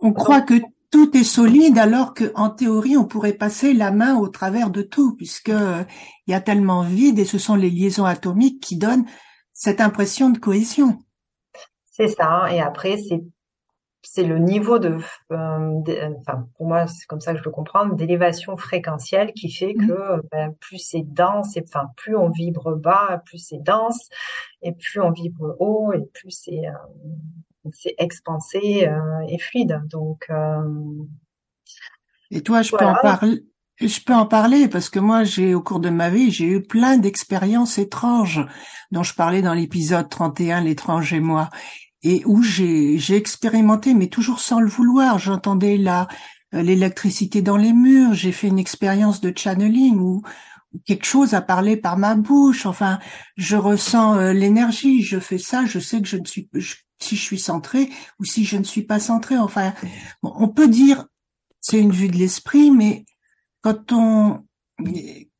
[0.00, 0.54] on croit que
[0.90, 4.82] tout est solide alors que en théorie on pourrait passer la main au travers de
[4.82, 9.06] tout puisque il y a tellement vide et ce sont les liaisons atomiques qui donnent
[9.52, 10.98] cette impression de cohésion.
[11.84, 12.46] C'est ça.
[12.52, 13.22] Et après c'est
[14.02, 14.96] c'est le niveau de,
[15.32, 19.50] euh, euh, enfin pour moi c'est comme ça que je le comprends, d'élévation fréquentielle qui
[19.50, 19.86] fait mmh.
[19.86, 24.08] que ben, plus c'est dense, et, enfin plus on vibre bas, plus c'est dense,
[24.62, 28.88] et plus on vibre haut, et plus c'est euh, c'est expansé
[29.28, 29.82] et fluide.
[29.90, 30.30] Donc
[32.30, 33.44] et toi, je peux en parler.
[33.80, 36.62] Je peux en parler parce que moi, j'ai au cours de ma vie, j'ai eu
[36.62, 38.46] plein d'expériences étranges
[38.90, 41.48] dont je parlais dans l'épisode 31, l'étrange et moi
[42.02, 45.18] et où j'ai expérimenté, mais toujours sans le vouloir.
[45.18, 46.08] J'entendais la
[46.54, 48.14] euh, l'électricité dans les murs.
[48.14, 50.22] J'ai fait une expérience de channeling où,
[50.84, 52.64] quelque chose a parlé par ma bouche.
[52.66, 53.00] Enfin,
[53.36, 55.02] je ressens euh, l'énergie.
[55.02, 55.64] Je fais ça.
[55.66, 56.48] Je sais que je ne suis
[57.02, 59.36] si je suis centré ou si je ne suis pas centré.
[59.38, 59.72] Enfin,
[60.22, 61.06] on peut dire
[61.60, 63.04] c'est une vue de l'esprit, mais
[63.62, 64.44] quand on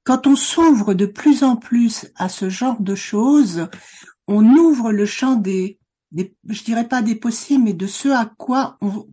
[0.05, 3.69] quand on s'ouvre de plus en plus à ce genre de choses,
[4.27, 5.80] on ouvre le champ des
[6.13, 9.07] je dirais pas des possibles, mais de ce à quoi on,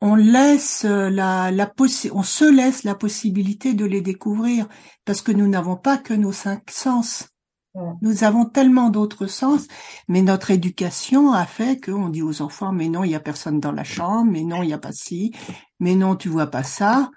[0.00, 1.74] on laisse la, la
[2.12, 4.68] on se laisse la possibilité de les découvrir
[5.04, 7.28] parce que nous n'avons pas que nos cinq sens.
[8.02, 9.66] Nous avons tellement d'autres sens,
[10.08, 13.60] mais notre éducation a fait qu'on dit aux enfants, mais non, il y a personne
[13.60, 15.32] dans la chambre, mais non, il y a pas ci,
[15.78, 17.10] mais non, tu vois pas ça.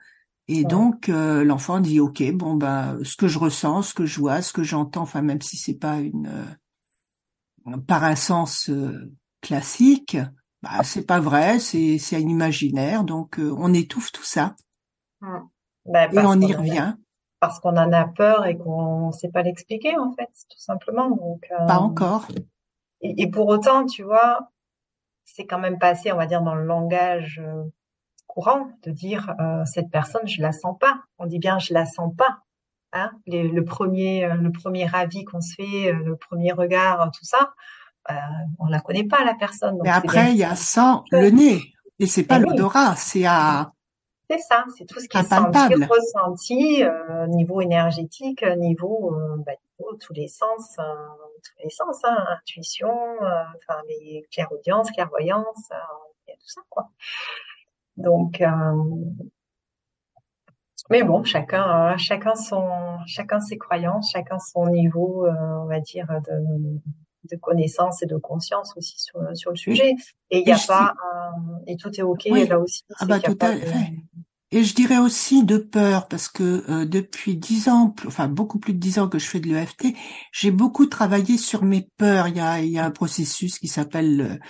[0.48, 4.20] Et donc, euh, l'enfant dit, OK, bon, ben, ce que je ressens, ce que je
[4.20, 6.30] vois, ce que j'entends, enfin, même si c'est pas une,
[7.88, 10.18] par un sens euh, classique,
[10.62, 14.55] bah, c'est pas vrai, c'est un imaginaire, donc euh, on étouffe tout ça
[15.22, 15.38] mmh.
[15.86, 16.95] bah, et on y revient.
[17.39, 21.09] parce qu'on en a peur et qu'on sait pas l'expliquer en fait, tout simplement.
[21.09, 22.28] Donc euh, pas encore.
[23.03, 24.51] Et, pour autant, tu vois,
[25.26, 27.41] c'est quand même passé, on va dire, dans le langage
[28.28, 29.36] courant de dire
[29.66, 31.01] cette personne, je la sens pas.
[31.18, 32.43] On dit bien, je la sens pas.
[32.94, 37.24] Hein, le premier, euh, le premier avis qu'on se fait, euh, le premier regard, tout
[37.24, 37.54] ça,
[38.10, 38.14] euh,
[38.60, 39.80] on la connaît pas la personne.
[39.82, 41.62] Mais après, il y a sans le nez,
[42.00, 43.72] et c'est pas l'odorat, c'est à
[44.30, 49.54] C'est ça, c'est tout ce qui est senti, ressenti, euh, niveau énergétique, niveau, euh, bah,
[50.00, 50.84] tous les sens, euh,
[51.44, 55.70] tous les sens, hein, intuition, euh, enfin les clairaudience, clairvoyance,
[56.28, 56.89] il y a tout ça quoi.
[57.98, 58.42] Donc,
[60.90, 66.80] mais bon, chacun, chacun son, chacun ses croyances, chacun son niveau, on va dire de
[67.32, 69.94] de connaissances et de conscience aussi sur, sur le sujet.
[70.32, 70.96] Et il n'y a pas
[71.68, 72.84] et tout est ok là aussi.
[73.00, 73.94] Ah bah tout à fait.
[74.54, 78.74] Et je dirais aussi de peur parce que euh, depuis dix ans, enfin beaucoup plus
[78.74, 79.96] de dix ans que je fais de l'EFT,
[80.34, 82.28] j'ai beaucoup travaillé sur mes peurs.
[82.28, 84.42] Il y a, il y a un processus qui s'appelle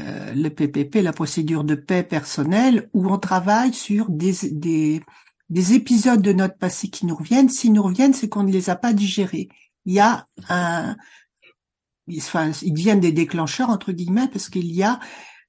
[0.00, 5.02] euh, le PPP, la procédure de paix personnelle, où on travaille sur des, des,
[5.50, 7.48] des épisodes de notre passé qui nous reviennent.
[7.48, 9.48] S'ils nous reviennent, c'est qu'on ne les a pas digérés.
[9.84, 10.96] Il y a un,
[12.16, 15.00] enfin, ils deviennent des déclencheurs entre guillemets parce qu'il y a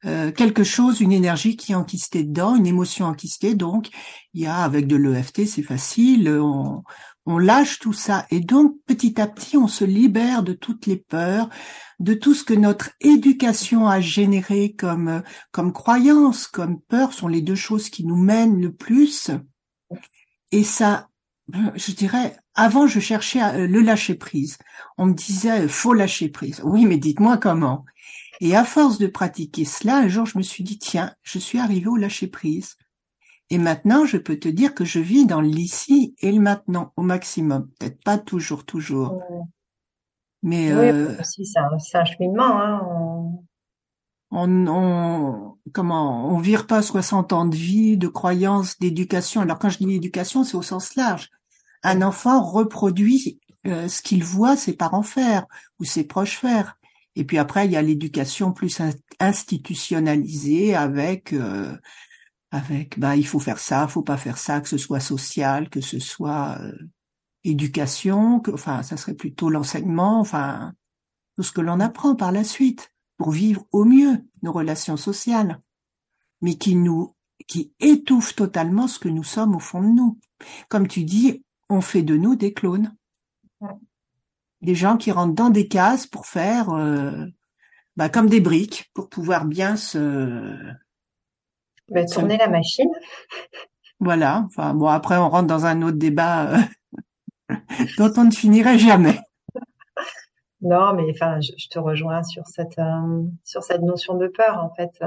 [0.05, 3.53] euh, quelque chose, une énergie qui est enquistée dedans, une émotion enquistée.
[3.53, 3.89] Donc,
[4.33, 6.83] il y a avec de l'EFT, c'est facile, on,
[7.25, 10.95] on lâche tout ça et donc petit à petit, on se libère de toutes les
[10.95, 11.49] peurs,
[11.99, 15.21] de tout ce que notre éducation a généré comme
[15.51, 19.31] comme croyance, comme peur, sont les deux choses qui nous mènent le plus.
[20.51, 21.09] Et ça,
[21.75, 24.57] je dirais, avant, je cherchais à le lâcher prise.
[24.97, 26.61] On me disait, faut lâcher prise.
[26.63, 27.85] Oui, mais dites-moi comment.
[28.41, 31.59] Et à force de pratiquer cela, un jour, je me suis dit, tiens, je suis
[31.59, 32.77] arrivé au lâcher prise.
[33.49, 37.01] Et maintenant, je peux te dire que je vis dans l'ici et le maintenant au
[37.01, 37.69] maximum.
[37.79, 39.21] Peut-être pas toujours, toujours.
[40.43, 42.61] Mais oui, euh, c'est un, cheminement.
[42.61, 42.81] Hein.
[42.89, 43.43] On,
[44.31, 49.41] on, comment, on vire pas 60 ans de vie, de croyances, d'éducation.
[49.41, 51.29] Alors quand je dis éducation, c'est au sens large.
[51.83, 55.45] Un enfant reproduit euh, ce qu'il voit ses parents faire
[55.79, 56.77] ou ses proches faire.
[57.15, 58.81] Et puis après, il y a l'éducation plus
[59.19, 61.75] institutionnalisée avec euh,
[62.51, 65.81] avec bah il faut faire ça, faut pas faire ça, que ce soit social, que
[65.81, 66.71] ce soit euh,
[67.43, 70.73] éducation, que enfin ça serait plutôt l'enseignement, enfin
[71.35, 75.61] tout ce que l'on apprend par la suite pour vivre au mieux nos relations sociales,
[76.41, 77.13] mais qui nous
[77.47, 80.17] qui étouffe totalement ce que nous sommes au fond de nous.
[80.67, 82.95] Comme tu dis, on fait de nous des clones
[84.61, 87.25] des gens qui rentrent dans des cases pour faire euh,
[87.95, 90.57] bah, comme des briques pour pouvoir bien se
[91.89, 92.89] bah, tourner la machine.
[93.99, 94.43] Voilà.
[94.47, 97.55] Enfin bon, après on rentre dans un autre débat euh,
[97.97, 99.19] dont on ne finirait jamais.
[100.61, 104.73] Non, mais enfin, je, te rejoins sur cette euh, sur cette notion de peur en
[104.75, 105.01] fait.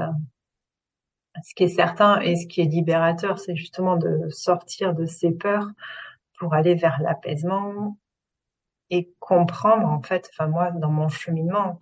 [1.43, 5.31] ce qui est certain et ce qui est libérateur, c'est justement de sortir de ces
[5.31, 5.67] peurs
[6.39, 7.97] pour aller vers l'apaisement,
[8.93, 11.79] et comprendre en fait, enfin moi dans mon cheminement,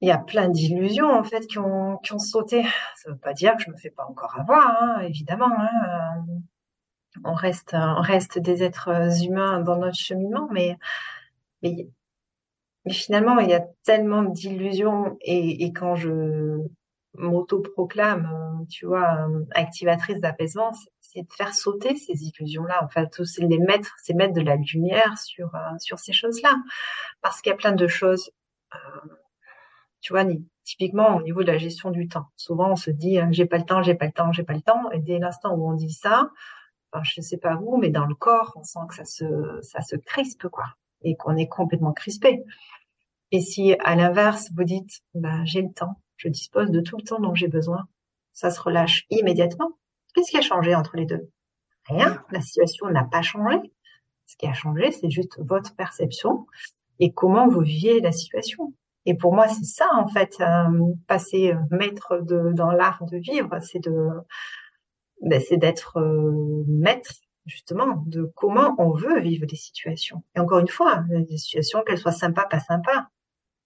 [0.00, 2.64] il y a plein d'illusions en fait qui ont, qui ont sauté.
[2.96, 5.52] Ça veut pas dire que je me fais pas encore avoir, hein, évidemment.
[5.56, 6.24] Hein.
[7.24, 8.90] On reste, on reste des êtres
[9.24, 10.76] humains dans notre cheminement, mais,
[11.62, 11.88] mais,
[12.84, 16.58] mais finalement il y a tellement d'illusions et, et quand je
[17.14, 22.82] m'auto-proclame, tu vois, activatrice d'apaisement, c'est de faire sauter ces illusions-là.
[22.82, 26.56] En fait, c'est les mettre, c'est mettre de la lumière sur euh, sur ces choses-là,
[27.20, 28.30] parce qu'il y a plein de choses.
[28.74, 28.78] Euh,
[30.00, 30.24] tu vois,
[30.64, 32.26] typiquement au niveau de la gestion du temps.
[32.36, 34.54] Souvent, on se dit euh, j'ai pas le temps, j'ai pas le temps, j'ai pas
[34.54, 36.30] le temps, et dès l'instant où on dit ça,
[36.92, 39.24] enfin, je sais pas vous, mais dans le corps, on sent que ça se
[39.62, 40.66] ça se crispe quoi,
[41.04, 42.42] et qu'on est complètement crispé.
[43.30, 47.02] Et si à l'inverse vous dites bah j'ai le temps, je dispose de tout le
[47.02, 47.86] temps dont j'ai besoin,
[48.32, 49.72] ça se relâche immédiatement
[50.14, 51.30] Qu'est-ce qui a changé entre les deux?
[51.86, 52.22] Rien.
[52.30, 53.56] La situation n'a pas changé.
[54.26, 56.46] Ce qui a changé, c'est juste votre perception
[57.00, 58.74] et comment vous viviez la situation.
[59.04, 63.58] Et pour moi, c'est ça en fait, euh, passer maître de, dans l'art de vivre,
[63.60, 64.08] c'est de,
[65.22, 67.14] ben, c'est d'être euh, maître
[67.46, 70.22] justement de comment on veut vivre des situations.
[70.36, 73.08] Et encore une fois, des situations qu'elles soient sympas, pas sympas.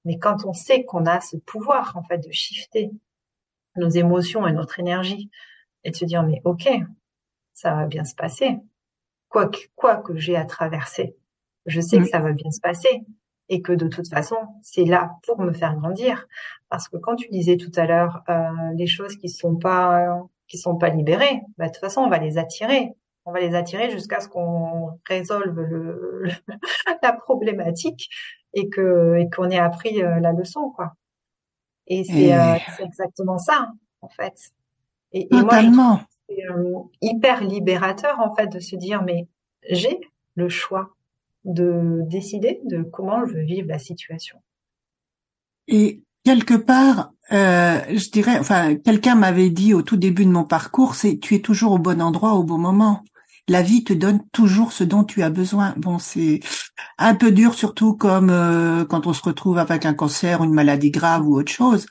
[0.04, 2.90] Mais quand on sait qu'on a ce pouvoir en fait de shifter
[3.76, 5.30] nos émotions et notre énergie
[5.84, 6.68] et de se dire mais ok,
[7.52, 8.58] ça va bien se passer.
[9.28, 11.16] Quoi que, quoi que j'ai à traverser,
[11.66, 13.04] je sais que ça va bien se passer
[13.48, 16.26] et que de toute façon, c'est là pour me faire grandir.
[16.68, 20.58] Parce que quand tu disais tout à l'heure euh, les choses qui sont pas qui
[20.58, 22.94] sont pas libérées, bah, de toute façon, on va les attirer.
[23.26, 26.28] On va les attirer jusqu'à ce qu'on résolve le,
[27.02, 28.08] la problématique
[28.54, 30.94] et que et qu'on ait appris euh, la leçon, quoi.
[31.88, 34.52] Et c'est euh, exactement ça, en fait.
[35.12, 39.28] Et, moi, c'est euh, hyper libérateur en fait de se dire mais
[39.70, 40.00] j'ai
[40.34, 40.96] le choix
[41.44, 44.38] de décider de comment je veux vivre la situation.
[45.68, 50.44] Et quelque part, euh, je dirais, enfin, quelqu'un m'avait dit au tout début de mon
[50.44, 53.04] parcours, c'est tu es toujours au bon endroit au bon moment.
[53.48, 55.74] La vie te donne toujours ce dont tu as besoin.
[55.76, 56.40] Bon, c'est
[56.98, 60.90] un peu dur, surtout comme euh, quand on se retrouve avec un cancer, une maladie
[60.90, 61.86] grave ou autre chose.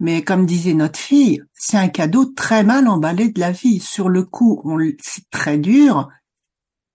[0.00, 3.80] Mais comme disait notre fille, c'est un cadeau très mal emballé de la vie.
[3.80, 4.62] Sur le coup,
[5.02, 6.08] c'est très dur,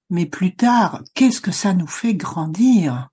[0.10, 3.10] mais plus tard, qu'est-ce que ça nous fait grandir?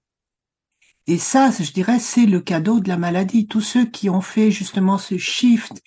[1.06, 3.46] Et ça, je dirais, c'est le cadeau de la maladie.
[3.46, 5.82] Tous ceux qui ont fait justement ce shift,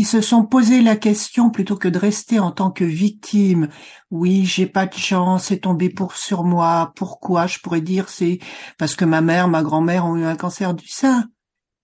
[0.00, 3.68] ils se sont posé la question plutôt que de rester en tant que victime.
[4.10, 6.94] Oui, j'ai pas de chance, c'est tombé pour sur moi.
[6.96, 8.38] Pourquoi Je pourrais dire c'est
[8.78, 11.28] parce que ma mère, ma grand-mère ont eu un cancer du sein.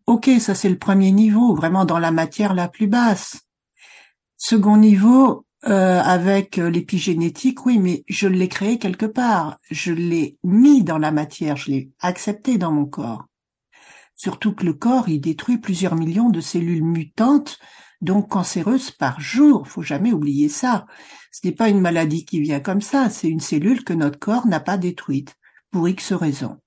[0.06, 3.42] Ok, ça c'est le premier niveau, vraiment dans la matière la plus basse.
[4.38, 9.58] Second niveau, euh, avec euh, l'épigénétique, oui, mais je l'ai créé quelque part.
[9.70, 13.26] Je l'ai mis dans la matière, je l'ai accepté dans mon corps.
[14.14, 17.58] Surtout que le corps, il détruit plusieurs millions de cellules mutantes,
[18.00, 19.68] donc cancéreuses par jour.
[19.68, 20.86] Faut jamais oublier ça.
[21.32, 24.46] Ce n'est pas une maladie qui vient comme ça, c'est une cellule que notre corps
[24.46, 25.36] n'a pas détruite,
[25.70, 26.58] pour X raisons.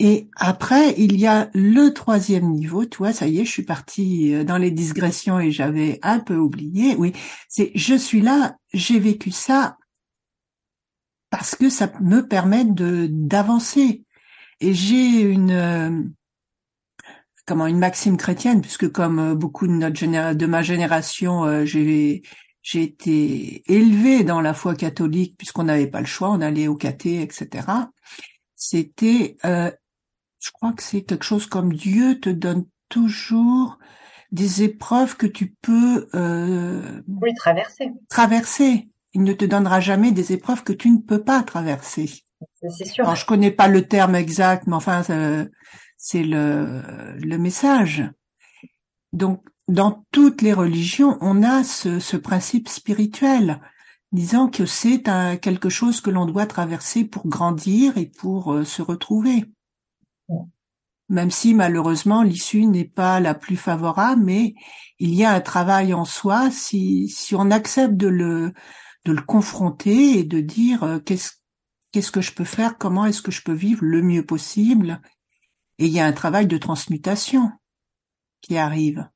[0.00, 2.84] Et après, il y a le troisième niveau.
[2.84, 6.20] Tu vois, ça y est, je suis partie euh, dans les digressions et j'avais un
[6.20, 6.94] peu oublié.
[6.96, 7.12] Oui,
[7.48, 9.76] c'est je suis là, j'ai vécu ça
[11.30, 14.04] parce que ça me permet de d'avancer.
[14.60, 16.02] Et j'ai une euh,
[17.48, 22.22] comment une maxime chrétienne, puisque comme euh, beaucoup de notre de ma génération, j'ai
[22.62, 26.76] j'ai été élevée dans la foi catholique puisqu'on n'avait pas le choix, on allait au
[26.76, 27.66] caté, etc.
[28.54, 29.36] C'était
[30.40, 33.78] je crois que c'est quelque chose comme Dieu te donne toujours
[34.30, 37.90] des épreuves que tu peux euh, oui, traverser.
[38.08, 38.88] Traverser.
[39.14, 42.24] Il ne te donnera jamais des épreuves que tu ne peux pas traverser.
[42.60, 43.04] C'est sûr.
[43.04, 45.02] Alors, je connais pas le terme exact, mais enfin,
[45.98, 46.82] c'est le,
[47.18, 48.10] le message.
[49.12, 53.60] Donc, dans toutes les religions, on a ce, ce principe spirituel,
[54.12, 55.02] disant que c'est
[55.42, 59.44] quelque chose que l'on doit traverser pour grandir et pour euh, se retrouver
[61.08, 64.54] même si malheureusement l'issue n'est pas la plus favorable, mais
[64.98, 68.52] il y a un travail en soi si, si on accepte de le,
[69.04, 71.32] de le confronter et de dire euh, qu'est-ce,
[71.92, 75.00] qu'est-ce que je peux faire, comment est-ce que je peux vivre le mieux possible.
[75.78, 77.50] Et il y a un travail de transmutation
[78.40, 79.08] qui arrive.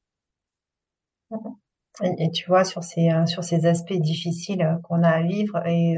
[2.02, 5.64] Et, tu vois, sur ces, euh, sur ces aspects difficiles euh, qu'on a à vivre
[5.66, 5.96] et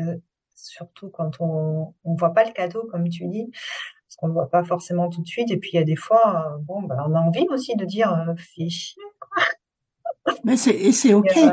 [0.54, 4.50] surtout quand on ne voit pas le cadeau, comme tu dis, parce qu'on ne voit
[4.50, 5.50] pas forcément tout de suite.
[5.50, 7.84] Et puis il y a des fois, euh, bon, bah, on a envie aussi de
[7.84, 9.42] dire euh, fais chier, quoi.
[10.44, 11.36] Mais c'est et c'est ok.
[11.36, 11.52] Euh,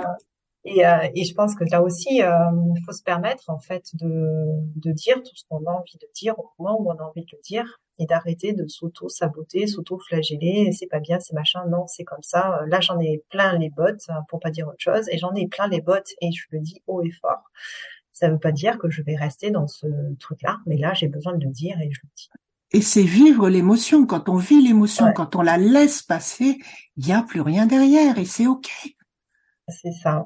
[0.64, 4.46] et, euh, et, je pense que là aussi, il faut se permettre en fait de,
[4.76, 7.22] de dire tout ce qu'on a envie de dire au moment où on a envie
[7.22, 10.72] de le dire et d'arrêter de s'auto-saboter, s'auto-flageller.
[10.72, 11.66] C'est pas bien, c'est machin.
[11.68, 12.62] Non, c'est comme ça.
[12.68, 15.48] Là, j'en ai plein les bottes, hein, pour pas dire autre chose, et j'en ai
[15.48, 17.44] plein les bottes et je le dis haut et fort.
[18.12, 19.88] Ça veut pas dire que je vais rester dans ce
[20.20, 22.30] truc-là, mais là, j'ai besoin de le dire et je le dis.
[22.74, 24.06] Et c'est vivre l'émotion.
[24.06, 26.58] Quand on vit l'émotion, quand on la laisse passer,
[26.98, 28.70] il n'y a plus rien derrière et c'est OK.
[29.68, 30.26] C'est ça.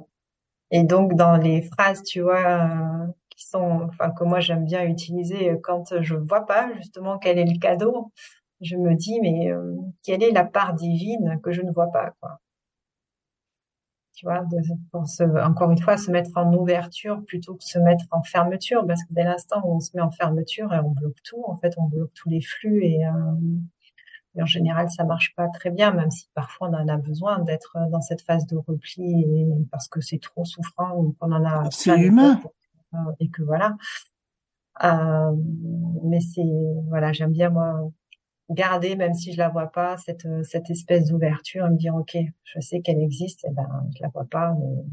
[0.71, 4.83] Et donc, dans les phrases, tu vois, euh, qui sont, enfin, que moi j'aime bien
[4.85, 8.11] utiliser euh, quand je vois pas justement quel est le cadeau,
[8.61, 12.11] je me dis, mais euh, quelle est la part divine que je ne vois pas,
[12.21, 12.39] quoi.
[14.13, 14.57] Tu vois, de,
[14.91, 18.85] pour se, encore une fois, se mettre en ouverture plutôt que se mettre en fermeture,
[18.87, 21.57] parce que dès l'instant où on se met en fermeture et on bloque tout, en
[21.57, 23.11] fait, on bloque tous les flux et, euh,
[24.41, 27.77] en général, ça marche pas très bien, même si parfois on en a besoin d'être
[27.89, 31.69] dans cette phase de repli et, parce que c'est trop souffrant ou qu'on en a.
[31.71, 32.41] C'est humain.
[33.19, 33.75] Et que voilà.
[34.83, 35.31] Euh,
[36.03, 36.43] mais c'est
[36.87, 37.91] voilà, j'aime bien moi
[38.49, 42.15] garder, même si je la vois pas, cette, euh, cette espèce d'ouverture, me dire, OK,
[42.43, 44.83] je sais qu'elle existe, et ben, je la vois pas, mais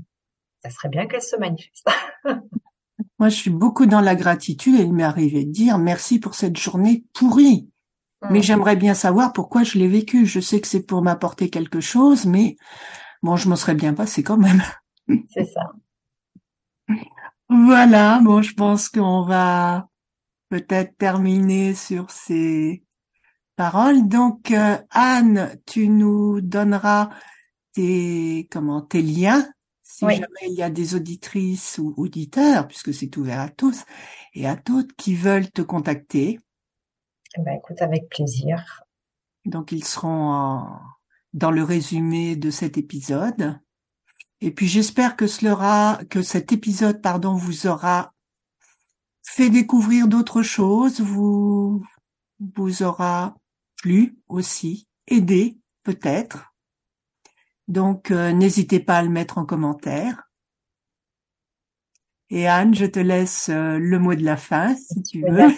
[0.62, 1.88] ça serait bien qu'elle se manifeste.
[3.18, 6.34] Moi, je suis beaucoup dans la gratitude et il m'est arrivé de dire merci pour
[6.34, 7.68] cette journée pourrie.
[8.31, 8.43] Mais mmh.
[8.43, 10.27] j'aimerais bien savoir pourquoi je l'ai vécue.
[10.27, 12.57] Je sais que c'est pour m'apporter quelque chose, mais
[13.23, 14.62] bon, je m'en serais bien passé quand même.
[15.31, 15.73] C'est ça.
[17.55, 19.87] Voilà, bon, je pense qu'on va
[20.49, 22.83] peut-être terminer sur ces
[23.57, 24.09] parole.
[24.09, 27.11] Donc, euh, Anne, tu nous donneras
[27.75, 29.47] tes, comment, tes liens
[29.83, 33.85] si jamais il y a des auditrices ou auditeurs, puisque c'est ouvert à tous
[34.35, 36.41] et à toutes qui veulent te contacter.
[37.37, 38.83] Eh ben, écoute, avec plaisir.
[39.45, 40.66] Donc, ils seront
[41.33, 43.59] dans le résumé de cet épisode.
[44.41, 48.12] Et puis, j'espère que cela, que cet épisode, pardon, vous aura
[49.22, 51.85] fait découvrir d'autres choses, vous,
[52.57, 53.37] vous aura
[53.76, 54.87] plu aussi.
[55.07, 56.53] aider peut-être.
[57.68, 60.30] Donc euh, n'hésitez pas à le mettre en commentaire.
[62.35, 65.49] Et Anne, je te laisse euh, le mot de la fin, si tu veux.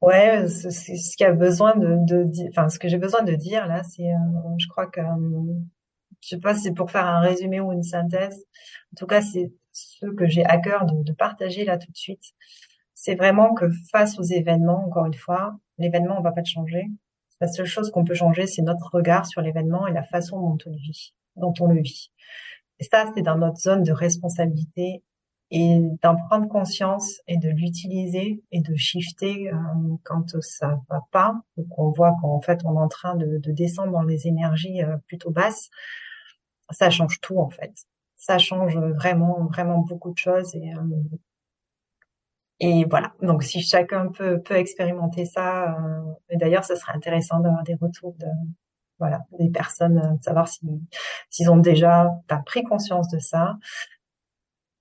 [0.00, 3.66] Ouais, c'est ce qu'il a besoin de, de, enfin ce que j'ai besoin de dire
[3.66, 5.00] là, c'est, euh, je crois que,
[6.20, 8.46] je sais pas si c'est pour faire un résumé ou une synthèse.
[8.92, 11.96] En tout cas, c'est ce que j'ai à cœur de, de, partager là tout de
[11.96, 12.22] suite.
[12.94, 16.84] C'est vraiment que face aux événements, encore une fois, l'événement on va pas le changer.
[17.40, 20.58] La seule chose qu'on peut changer, c'est notre regard sur l'événement et la façon dont
[20.66, 22.12] on le vit, dont on le vit.
[22.78, 25.02] Et ça, c'est dans notre zone de responsabilité
[25.54, 29.56] et d'en prendre conscience et de l'utiliser et de shifter euh,
[30.02, 33.52] quand ça va pas ou qu'on voit qu'en fait on est en train de, de
[33.52, 35.68] descendre dans les énergies euh, plutôt basses,
[36.70, 37.70] ça change tout en fait.
[38.16, 41.18] Ça change vraiment vraiment beaucoup de choses et euh,
[42.60, 43.12] et voilà.
[43.20, 45.76] Donc si chacun peut peut expérimenter ça,
[46.30, 48.26] et d'ailleurs ce serait intéressant d'avoir des retours de
[48.98, 50.60] voilà des personnes, de savoir si
[51.28, 52.10] s'ils ont déjà
[52.46, 53.58] pris conscience de ça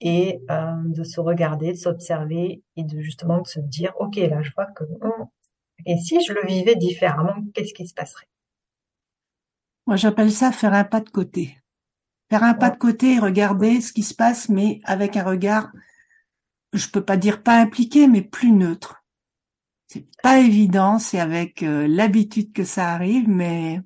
[0.02, 4.42] et euh, de se regarder, de s'observer et de justement de se dire, ok, là,
[4.42, 5.28] je vois que hmm,
[5.86, 8.28] et si je le vivais différemment, qu'est-ce qui se passerait?
[9.88, 11.58] Moi, j'appelle ça faire un pas de côté.
[12.30, 15.72] Faire un pas de côté et regarder ce qui se passe, mais avec un regard,
[16.74, 19.04] je peux pas dire pas impliqué, mais plus neutre.
[19.88, 23.82] C'est pas évident, c'est avec euh, l'habitude que ça arrive, mais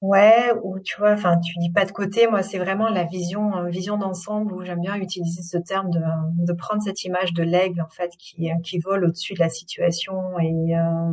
[0.00, 2.28] Ouais, ou tu vois, enfin, tu dis pas de côté.
[2.28, 6.00] Moi, c'est vraiment la vision, euh, vision d'ensemble où j'aime bien utiliser ce terme de,
[6.46, 10.38] de prendre cette image de l'aigle en fait qui qui vole au-dessus de la situation
[10.38, 11.12] et euh,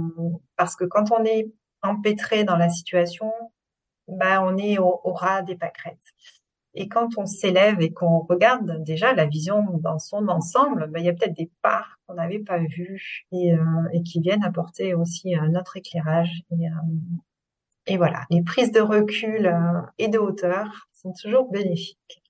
[0.56, 1.48] parce que quand on est
[1.82, 3.32] empêtré dans la situation,
[4.08, 6.14] bah on est au, ras des pâquerettes.
[6.76, 11.06] Et quand on s'élève et qu'on regarde déjà la vision dans son ensemble, bah, il
[11.06, 13.60] y a peut-être des parts qu'on n'avait pas vues et, euh,
[13.94, 16.68] et qui viennent apporter aussi un autre éclairage et,
[17.88, 22.24] et voilà, les prises de recul euh, et de hauteur sont toujours bénéfiques.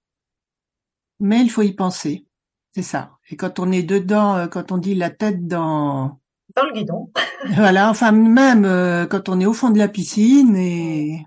[1.20, 2.26] Mais il faut y penser,
[2.72, 3.12] c'est ça.
[3.30, 6.20] Et quand on est dedans, euh, quand on dit la tête dans
[6.56, 7.12] dans le guidon.
[7.56, 11.26] voilà, enfin même euh, quand on est au fond de la piscine et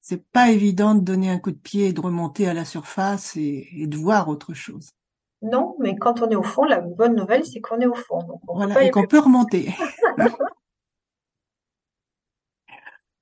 [0.00, 3.36] c'est pas évident de donner un coup de pied et de remonter à la surface
[3.36, 4.90] et, de voir autre chose.
[5.42, 8.22] Non, mais quand on est au fond, la bonne nouvelle c'est qu'on est au fond.
[8.22, 9.74] Donc voilà, et qu'on peut remonter.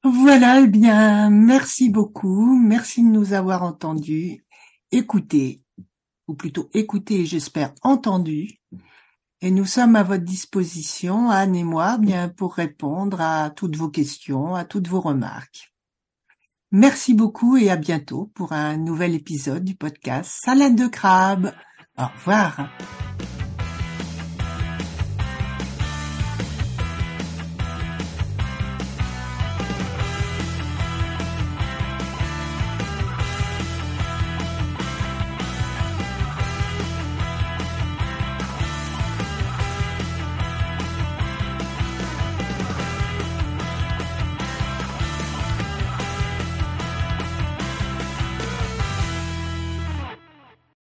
[0.04, 2.58] Voilà, eh bien, merci beaucoup.
[2.58, 4.44] Merci de nous avoir entendus,
[4.90, 5.62] écoutés,
[6.26, 8.60] ou plutôt écoutés, j'espère entendus.
[9.40, 13.88] Et nous sommes à votre disposition, Anne et moi, bien pour répondre à toutes vos
[13.88, 15.72] questions, à toutes vos remarques.
[16.72, 21.52] Merci beaucoup et à bientôt pour un nouvel épisode du podcast Salade de crabe.
[21.98, 22.70] Au revoir.